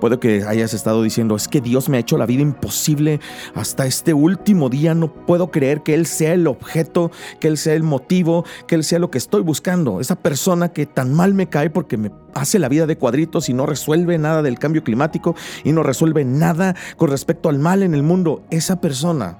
Puede 0.00 0.18
que 0.18 0.44
hayas 0.44 0.72
estado 0.72 1.02
diciendo, 1.02 1.36
es 1.36 1.46
que 1.46 1.60
Dios 1.60 1.88
me 1.88 1.98
ha 1.98 2.00
hecho 2.00 2.16
la 2.16 2.24
vida 2.24 2.40
imposible 2.40 3.20
hasta 3.54 3.86
este 3.86 4.14
último 4.14 4.70
día, 4.70 4.94
no 4.94 5.12
puedo 5.12 5.50
creer 5.50 5.82
que 5.82 5.94
Él 5.94 6.06
sea 6.06 6.32
el 6.32 6.46
objeto, 6.46 7.10
que 7.38 7.48
Él 7.48 7.58
sea 7.58 7.74
el 7.74 7.82
motivo, 7.82 8.44
que 8.66 8.76
Él 8.76 8.84
sea 8.84 8.98
lo 8.98 9.10
que 9.10 9.18
estoy 9.18 9.42
buscando. 9.42 10.00
Esa 10.00 10.16
persona 10.16 10.70
que 10.70 10.86
tan 10.86 11.12
mal 11.12 11.34
me 11.34 11.48
cae 11.48 11.68
porque 11.68 11.98
me 11.98 12.10
hace 12.34 12.58
la 12.58 12.68
vida 12.68 12.86
de 12.86 12.96
cuadritos 12.96 13.48
y 13.50 13.52
no 13.52 13.66
resuelve 13.66 14.16
nada 14.16 14.42
del 14.42 14.58
cambio 14.58 14.82
climático 14.82 15.34
y 15.64 15.72
no 15.72 15.82
resuelve 15.82 16.24
nada 16.24 16.74
con 16.96 17.10
respecto 17.10 17.50
al 17.50 17.58
mal 17.58 17.82
en 17.82 17.94
el 17.94 18.02
mundo. 18.02 18.42
Esa 18.50 18.80
persona, 18.80 19.38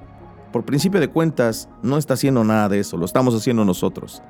por 0.53 0.67
principio 0.67 1.01
de 1.01 1.09
cuentas, 1.09 1.71
no 1.83 1.97
está 1.97 2.15
haciendo 2.15 2.45
nada 2.45 2.69
de 2.69 2.81
eso, 2.81 2.99
lo 2.99 3.07
estamos 3.07 3.35
haciendo 3.35 3.65
nosotros. 3.65 4.23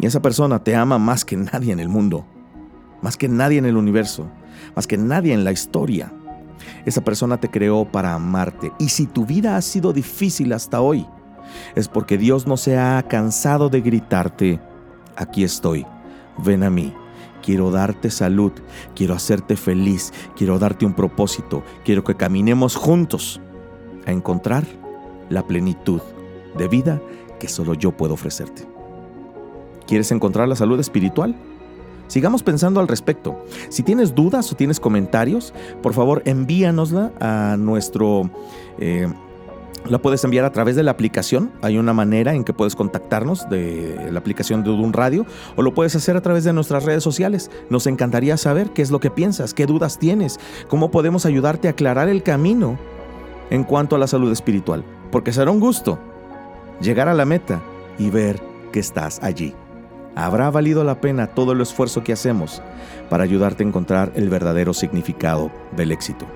Y 0.00 0.06
esa 0.06 0.22
persona 0.22 0.62
te 0.62 0.76
ama 0.76 0.98
más 0.98 1.24
que 1.24 1.36
nadie 1.36 1.72
en 1.72 1.80
el 1.80 1.88
mundo, 1.88 2.24
más 3.02 3.16
que 3.16 3.28
nadie 3.28 3.58
en 3.58 3.66
el 3.66 3.76
universo 3.76 4.28
más 4.74 4.86
que 4.86 4.96
nadie 4.96 5.32
en 5.32 5.44
la 5.44 5.52
historia. 5.52 6.12
Esa 6.84 7.02
persona 7.02 7.38
te 7.38 7.50
creó 7.50 7.84
para 7.84 8.14
amarte. 8.14 8.72
Y 8.78 8.88
si 8.88 9.06
tu 9.06 9.26
vida 9.26 9.56
ha 9.56 9.62
sido 9.62 9.92
difícil 9.92 10.52
hasta 10.52 10.80
hoy, 10.80 11.06
es 11.74 11.88
porque 11.88 12.18
Dios 12.18 12.46
no 12.46 12.56
se 12.56 12.78
ha 12.78 13.02
cansado 13.08 13.68
de 13.68 13.80
gritarte, 13.80 14.60
aquí 15.16 15.44
estoy, 15.44 15.86
ven 16.38 16.62
a 16.62 16.70
mí. 16.70 16.94
Quiero 17.42 17.70
darte 17.70 18.10
salud, 18.10 18.52
quiero 18.94 19.14
hacerte 19.14 19.56
feliz, 19.56 20.12
quiero 20.36 20.58
darte 20.58 20.84
un 20.84 20.92
propósito, 20.92 21.62
quiero 21.84 22.04
que 22.04 22.16
caminemos 22.16 22.76
juntos 22.76 23.40
a 24.06 24.12
encontrar 24.12 24.64
la 25.30 25.46
plenitud 25.46 26.00
de 26.58 26.68
vida 26.68 27.00
que 27.38 27.48
solo 27.48 27.74
yo 27.74 27.96
puedo 27.96 28.14
ofrecerte. 28.14 28.66
¿Quieres 29.86 30.12
encontrar 30.12 30.48
la 30.48 30.56
salud 30.56 30.78
espiritual? 30.78 31.34
Sigamos 32.08 32.42
pensando 32.42 32.80
al 32.80 32.88
respecto. 32.88 33.44
Si 33.68 33.82
tienes 33.82 34.14
dudas 34.14 34.50
o 34.52 34.56
tienes 34.56 34.80
comentarios, 34.80 35.54
por 35.82 35.94
favor 35.94 36.22
envíanosla 36.24 37.12
a 37.20 37.56
nuestro... 37.58 38.30
Eh, 38.78 39.06
la 39.86 39.98
puedes 39.98 40.22
enviar 40.24 40.44
a 40.44 40.52
través 40.52 40.76
de 40.76 40.82
la 40.82 40.90
aplicación. 40.90 41.50
Hay 41.62 41.78
una 41.78 41.94
manera 41.94 42.34
en 42.34 42.44
que 42.44 42.52
puedes 42.52 42.74
contactarnos 42.74 43.48
de 43.48 44.08
la 44.10 44.18
aplicación 44.18 44.62
de 44.62 44.70
un 44.70 44.92
Radio 44.92 45.24
o 45.56 45.62
lo 45.62 45.72
puedes 45.72 45.94
hacer 45.96 46.16
a 46.16 46.20
través 46.20 46.44
de 46.44 46.52
nuestras 46.52 46.84
redes 46.84 47.02
sociales. 47.02 47.50
Nos 47.70 47.86
encantaría 47.86 48.36
saber 48.36 48.70
qué 48.70 48.82
es 48.82 48.90
lo 48.90 49.00
que 49.00 49.10
piensas, 49.10 49.54
qué 49.54 49.66
dudas 49.66 49.98
tienes, 49.98 50.38
cómo 50.68 50.90
podemos 50.90 51.24
ayudarte 51.24 51.68
a 51.68 51.70
aclarar 51.70 52.08
el 52.08 52.22
camino 52.22 52.78
en 53.50 53.64
cuanto 53.64 53.96
a 53.96 53.98
la 53.98 54.06
salud 54.08 54.30
espiritual. 54.30 54.84
Porque 55.10 55.32
será 55.32 55.50
un 55.50 55.60
gusto 55.60 55.98
llegar 56.82 57.08
a 57.08 57.14
la 57.14 57.24
meta 57.24 57.62
y 57.98 58.10
ver 58.10 58.42
que 58.72 58.80
estás 58.80 59.20
allí 59.22 59.54
habrá 60.24 60.50
valido 60.50 60.82
la 60.82 61.00
pena 61.00 61.28
todo 61.28 61.52
el 61.52 61.60
esfuerzo 61.60 62.02
que 62.02 62.12
hacemos 62.12 62.60
para 63.08 63.24
ayudarte 63.24 63.62
a 63.62 63.68
encontrar 63.68 64.12
el 64.16 64.28
verdadero 64.28 64.74
significado 64.74 65.50
del 65.76 65.92
éxito. 65.92 66.26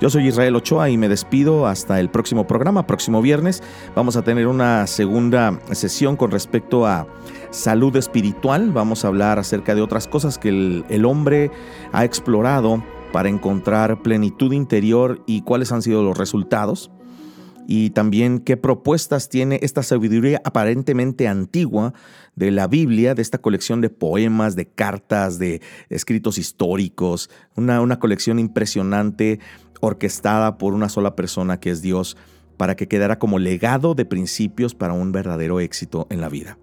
Yo 0.00 0.10
soy 0.10 0.28
Israel 0.28 0.54
Ochoa 0.54 0.90
y 0.90 0.96
me 0.96 1.08
despido 1.08 1.66
hasta 1.66 1.98
el 1.98 2.08
próximo 2.08 2.46
programa. 2.46 2.86
Próximo 2.86 3.20
viernes 3.20 3.64
vamos 3.96 4.16
a 4.16 4.22
tener 4.22 4.46
una 4.46 4.86
segunda 4.86 5.58
sesión 5.72 6.16
con 6.16 6.30
respecto 6.30 6.86
a 6.86 7.08
salud 7.50 7.96
espiritual. 7.96 8.70
Vamos 8.70 9.04
a 9.04 9.08
hablar 9.08 9.40
acerca 9.40 9.74
de 9.74 9.82
otras 9.82 10.06
cosas 10.06 10.38
que 10.38 10.50
el, 10.88 11.04
hombre 11.04 11.50
ha 11.92 12.04
explorado 12.04 12.84
para 13.12 13.28
encontrar 13.28 14.02
plenitud 14.02 14.52
interior 14.52 15.22
y 15.26 15.42
cuáles 15.42 15.72
han 15.72 15.82
sido 15.82 16.04
los 16.04 16.16
resultados 16.16 16.92
y 17.66 17.90
también 17.90 18.38
qué 18.38 18.56
propuestas 18.56 19.28
tiene 19.28 19.58
esta 19.62 19.82
sabiduría 19.82 20.40
aparentemente 20.44 21.26
antigua 21.26 21.92
de 22.36 22.50
la 22.52 22.68
Biblia, 22.68 23.14
de 23.14 23.22
esta 23.22 23.38
colección 23.38 23.80
de 23.80 23.90
poemas, 23.90 24.54
de 24.54 24.66
cartas, 24.66 25.38
de 25.38 25.60
escritos 25.90 26.38
históricos, 26.38 27.28
una, 27.56 27.98
colección 27.98 28.38
impresionante 28.38 29.40
orquestada 29.80 30.58
por 30.58 30.74
una 30.74 30.88
sola 30.88 31.16
persona 31.16 31.58
que 31.58 31.70
es 31.70 31.82
Dios, 31.82 32.16
para 32.56 32.76
que 32.76 32.88
quedara 32.88 33.18
como 33.18 33.38
legado 33.38 33.94
de 33.94 34.04
principios 34.04 34.74
para 34.74 34.92
un 34.92 35.12
verdadero 35.12 35.60
éxito 35.60 36.06
en 36.10 36.20
la 36.20 36.28
vida. 36.28 36.58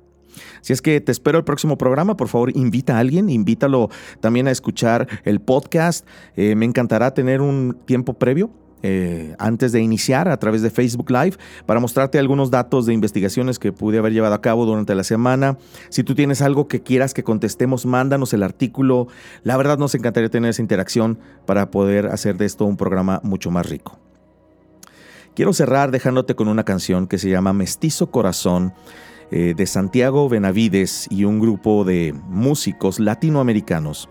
Si 0.62 0.74
es 0.74 0.82
que 0.82 1.00
te 1.02 1.12
espero 1.12 1.38
el 1.38 1.44
próximo 1.44 1.78
programa, 1.78 2.18
por 2.18 2.28
favor 2.28 2.56
invita 2.56 2.96
a 2.96 3.00
alguien, 3.00 3.30
invítalo 3.30 3.90
también 4.20 4.48
a 4.48 4.52
escuchar 4.52 5.08
el 5.26 5.42
podcast. 5.42 6.08
Eh, 6.36 6.56
me 6.56 6.66
encantará 6.66 7.14
tener 7.14 7.42
un 7.42 7.78
tiempo 7.86 8.16
previo 8.16 8.50
eh, 8.86 9.34
antes 9.40 9.72
de 9.72 9.82
iniciar 9.82 10.28
a 10.28 10.38
través 10.38 10.62
de 10.62 10.70
Facebook 10.70 11.10
Live 11.10 11.38
para 11.66 11.80
mostrarte 11.80 12.20
algunos 12.20 12.52
datos 12.52 12.86
de 12.86 12.94
investigaciones 12.94 13.58
que 13.58 13.72
pude 13.72 13.98
haber 13.98 14.12
llevado 14.12 14.36
a 14.36 14.42
cabo 14.42 14.66
durante 14.66 14.94
la 14.94 15.06
semana. 15.06 15.58
Si 15.88 16.04
tú 16.04 16.16
tienes 16.16 16.42
algo 16.42 16.68
que 16.68 16.84
quieras 16.84 17.14
que 17.14 17.24
contestemos, 17.24 17.86
mándanos 17.86 18.34
el 18.34 18.44
artículo. 18.44 19.08
La 19.44 19.56
verdad 19.56 19.78
nos 19.78 19.96
encantaría 19.96 20.30
tener 20.30 20.50
esa 20.50 20.62
interacción 20.62 21.18
para 21.46 21.72
poder 21.72 22.08
hacer 22.08 22.36
de 22.38 22.46
esto 22.46 22.66
un 22.66 22.76
programa 22.76 23.22
mucho 23.24 23.52
más 23.52 23.70
rico. 23.70 23.98
Quiero 25.34 25.54
cerrar 25.54 25.90
dejándote 25.90 26.36
con 26.36 26.50
una 26.50 26.66
canción 26.66 27.08
que 27.08 27.18
se 27.18 27.30
llama 27.30 27.54
Mestizo 27.54 28.12
Corazón 28.12 28.74
eh, 29.32 29.54
de 29.56 29.66
Santiago 29.66 30.28
Benavides 30.30 31.08
y 31.10 31.24
un 31.24 31.40
grupo 31.40 31.86
de 31.86 32.14
músicos 32.28 33.00
latinoamericanos. 33.00 34.10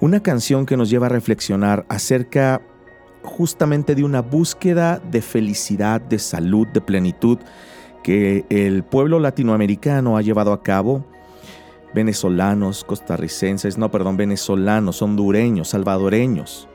Una 0.00 0.20
canción 0.20 0.66
que 0.66 0.76
nos 0.76 0.90
lleva 0.90 1.06
a 1.06 1.10
reflexionar 1.10 1.86
acerca 1.88 2.60
justamente 3.26 3.94
de 3.94 4.04
una 4.04 4.22
búsqueda 4.22 4.98
de 5.10 5.20
felicidad, 5.20 6.00
de 6.00 6.18
salud, 6.18 6.66
de 6.68 6.80
plenitud 6.80 7.38
que 8.02 8.46
el 8.48 8.84
pueblo 8.84 9.18
latinoamericano 9.18 10.16
ha 10.16 10.22
llevado 10.22 10.52
a 10.52 10.62
cabo. 10.62 11.04
Venezolanos, 11.92 12.84
costarricenses, 12.84 13.78
no, 13.78 13.90
perdón, 13.90 14.16
venezolanos, 14.16 15.02
hondureños, 15.02 15.68
salvadoreños, 15.68 16.68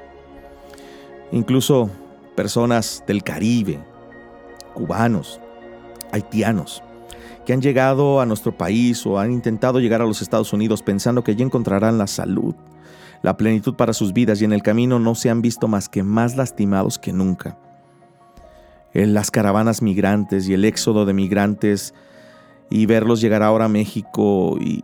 incluso 1.31 1.89
personas 2.35 3.03
del 3.07 3.23
Caribe, 3.23 3.79
cubanos, 4.73 5.39
haitianos, 6.11 6.81
que 7.45 7.53
han 7.53 7.61
llegado 7.61 8.19
a 8.19 8.25
nuestro 8.25 8.57
país 8.57 9.05
o 9.05 9.19
han 9.19 9.31
intentado 9.31 9.79
llegar 9.79 10.01
a 10.01 10.05
los 10.05 10.21
Estados 10.21 10.53
Unidos 10.53 10.81
pensando 10.81 11.23
que 11.23 11.31
allí 11.31 11.43
encontrarán 11.43 11.97
la 11.97 12.07
salud, 12.07 12.55
la 13.21 13.37
plenitud 13.37 13.75
para 13.75 13.93
sus 13.93 14.13
vidas 14.13 14.41
y 14.41 14.45
en 14.45 14.53
el 14.53 14.63
camino 14.63 14.99
no 14.99 15.15
se 15.15 15.29
han 15.29 15.41
visto 15.41 15.67
más 15.67 15.89
que 15.89 16.03
más 16.03 16.35
lastimados 16.35 16.97
que 16.97 17.13
nunca. 17.13 17.57
En 18.93 19.13
las 19.13 19.31
caravanas 19.31 19.81
migrantes 19.81 20.47
y 20.49 20.53
el 20.53 20.65
éxodo 20.65 21.05
de 21.05 21.13
migrantes 21.13 21.93
y 22.69 22.85
verlos 22.85 23.21
llegar 23.21 23.43
ahora 23.43 23.65
a 23.65 23.69
México 23.69 24.57
y, 24.59 24.81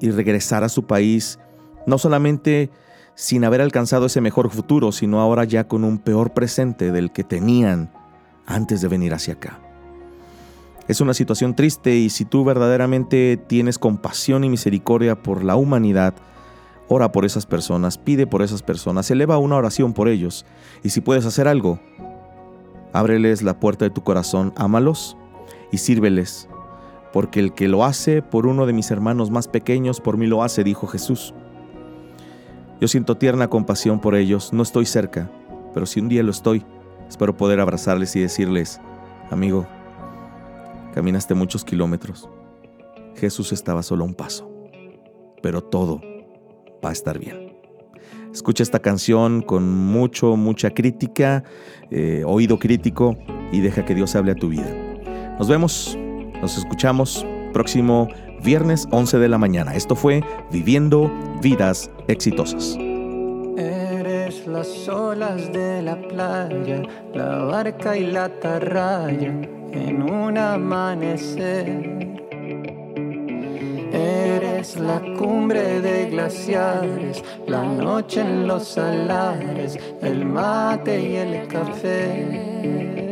y 0.00 0.10
regresar 0.10 0.64
a 0.64 0.68
su 0.68 0.86
país, 0.86 1.38
no 1.86 1.98
solamente 1.98 2.70
sin 3.14 3.44
haber 3.44 3.60
alcanzado 3.60 4.06
ese 4.06 4.20
mejor 4.20 4.50
futuro, 4.50 4.92
sino 4.92 5.20
ahora 5.20 5.44
ya 5.44 5.66
con 5.66 5.82
un 5.82 5.98
peor 5.98 6.32
presente 6.32 6.92
del 6.92 7.10
que 7.10 7.24
tenían 7.24 7.90
antes 8.46 8.80
de 8.80 8.88
venir 8.88 9.12
hacia 9.12 9.34
acá. 9.34 9.58
Es 10.86 11.02
una 11.02 11.12
situación 11.12 11.54
triste 11.54 11.96
y 11.96 12.08
si 12.08 12.24
tú 12.24 12.44
verdaderamente 12.44 13.36
tienes 13.36 13.78
compasión 13.78 14.44
y 14.44 14.48
misericordia 14.48 15.22
por 15.22 15.44
la 15.44 15.56
humanidad, 15.56 16.14
Ora 16.88 17.12
por 17.12 17.26
esas 17.26 17.44
personas, 17.44 17.98
pide 17.98 18.26
por 18.26 18.40
esas 18.40 18.62
personas, 18.62 19.10
eleva 19.10 19.36
una 19.36 19.56
oración 19.56 19.92
por 19.92 20.08
ellos. 20.08 20.46
Y 20.82 20.88
si 20.88 21.02
puedes 21.02 21.26
hacer 21.26 21.46
algo, 21.46 21.78
ábreles 22.94 23.42
la 23.42 23.60
puerta 23.60 23.84
de 23.84 23.90
tu 23.90 24.02
corazón, 24.02 24.54
ámalos 24.56 25.16
y 25.70 25.78
sírveles. 25.78 26.48
Porque 27.12 27.40
el 27.40 27.52
que 27.52 27.68
lo 27.68 27.84
hace 27.84 28.22
por 28.22 28.46
uno 28.46 28.64
de 28.64 28.72
mis 28.72 28.90
hermanos 28.90 29.30
más 29.30 29.48
pequeños, 29.48 30.00
por 30.00 30.16
mí 30.16 30.26
lo 30.26 30.42
hace, 30.42 30.64
dijo 30.64 30.86
Jesús. 30.86 31.34
Yo 32.80 32.88
siento 32.88 33.16
tierna 33.16 33.48
compasión 33.48 34.00
por 34.00 34.14
ellos, 34.14 34.52
no 34.52 34.62
estoy 34.62 34.86
cerca, 34.86 35.30
pero 35.74 35.84
si 35.84 36.00
un 36.00 36.08
día 36.08 36.22
lo 36.22 36.30
estoy, 36.30 36.64
espero 37.08 37.36
poder 37.36 37.60
abrazarles 37.60 38.14
y 38.16 38.20
decirles, 38.20 38.80
amigo, 39.30 39.66
caminaste 40.94 41.34
muchos 41.34 41.64
kilómetros. 41.64 42.28
Jesús 43.16 43.52
estaba 43.52 43.82
solo 43.82 44.04
a 44.04 44.06
un 44.06 44.14
paso, 44.14 44.48
pero 45.42 45.60
todo 45.60 46.00
va 46.84 46.90
a 46.90 46.92
estar 46.92 47.18
bien. 47.18 47.56
Escucha 48.32 48.62
esta 48.62 48.78
canción 48.78 49.42
con 49.42 49.68
mucho, 49.68 50.36
mucha 50.36 50.70
crítica, 50.70 51.44
eh, 51.90 52.22
oído 52.26 52.58
crítico 52.58 53.16
y 53.52 53.60
deja 53.60 53.84
que 53.84 53.94
Dios 53.94 54.14
hable 54.16 54.32
a 54.32 54.34
tu 54.34 54.48
vida. 54.48 54.70
Nos 55.38 55.48
vemos, 55.48 55.96
nos 56.40 56.58
escuchamos 56.58 57.24
próximo 57.52 58.08
viernes 58.42 58.86
11 58.90 59.18
de 59.18 59.28
la 59.28 59.38
mañana. 59.38 59.74
Esto 59.74 59.96
fue 59.96 60.22
Viviendo 60.52 61.10
Vidas 61.42 61.90
Exitosas. 62.06 62.76
Eres 63.56 64.46
las 64.46 64.88
olas 64.88 65.52
de 65.52 65.82
la 65.82 65.96
playa, 66.08 66.82
la 67.14 67.38
barca 67.44 67.96
y 67.96 68.06
la 68.06 68.26
atarraya 68.26 69.32
en 69.72 70.02
un 70.02 70.38
amanecer 70.38 72.17
La 74.76 75.00
cumbre 75.16 75.80
de 75.80 76.10
glaciares, 76.10 77.24
la 77.46 77.62
noche 77.62 78.20
en 78.20 78.46
los 78.46 78.68
salares, 78.68 79.78
el 80.02 80.24
mate 80.26 81.00
y 81.00 81.16
el 81.16 81.48
café. 81.48 83.07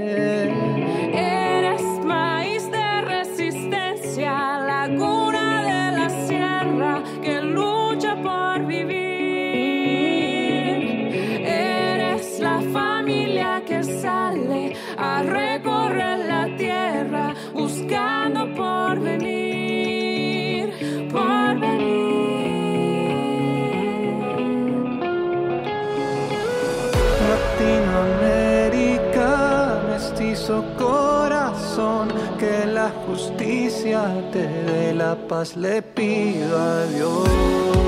Justicia 34.06 34.30
te 34.30 34.46
dé 34.46 34.94
la 34.94 35.14
paz, 35.28 35.56
le 35.56 35.82
pido 35.82 36.58
a 36.58 36.86
Dios. 36.86 37.85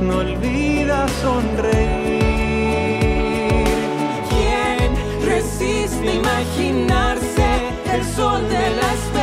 No 0.00 0.20
olvida 0.20 1.06
sonreír. 1.22 2.24
¿Quién 4.30 4.90
resiste 5.26 6.14
imaginarse 6.14 7.46
el 7.92 8.04
sol 8.16 8.40
de 8.48 8.70
la 8.76 8.92
esperanza 8.94 9.17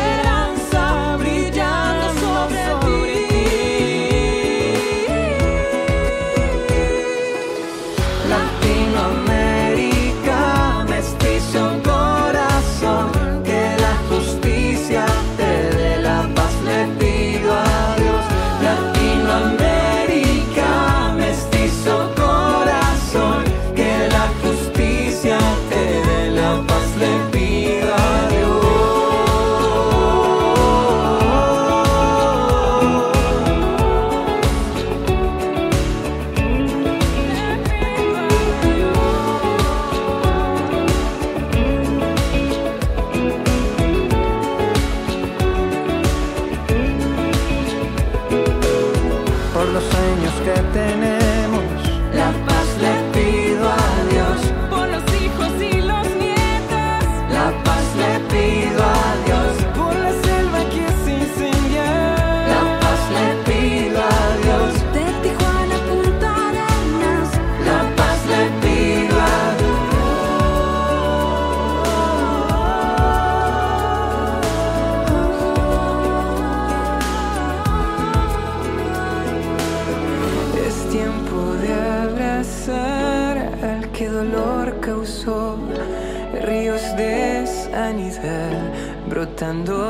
perdón. 89.25 89.84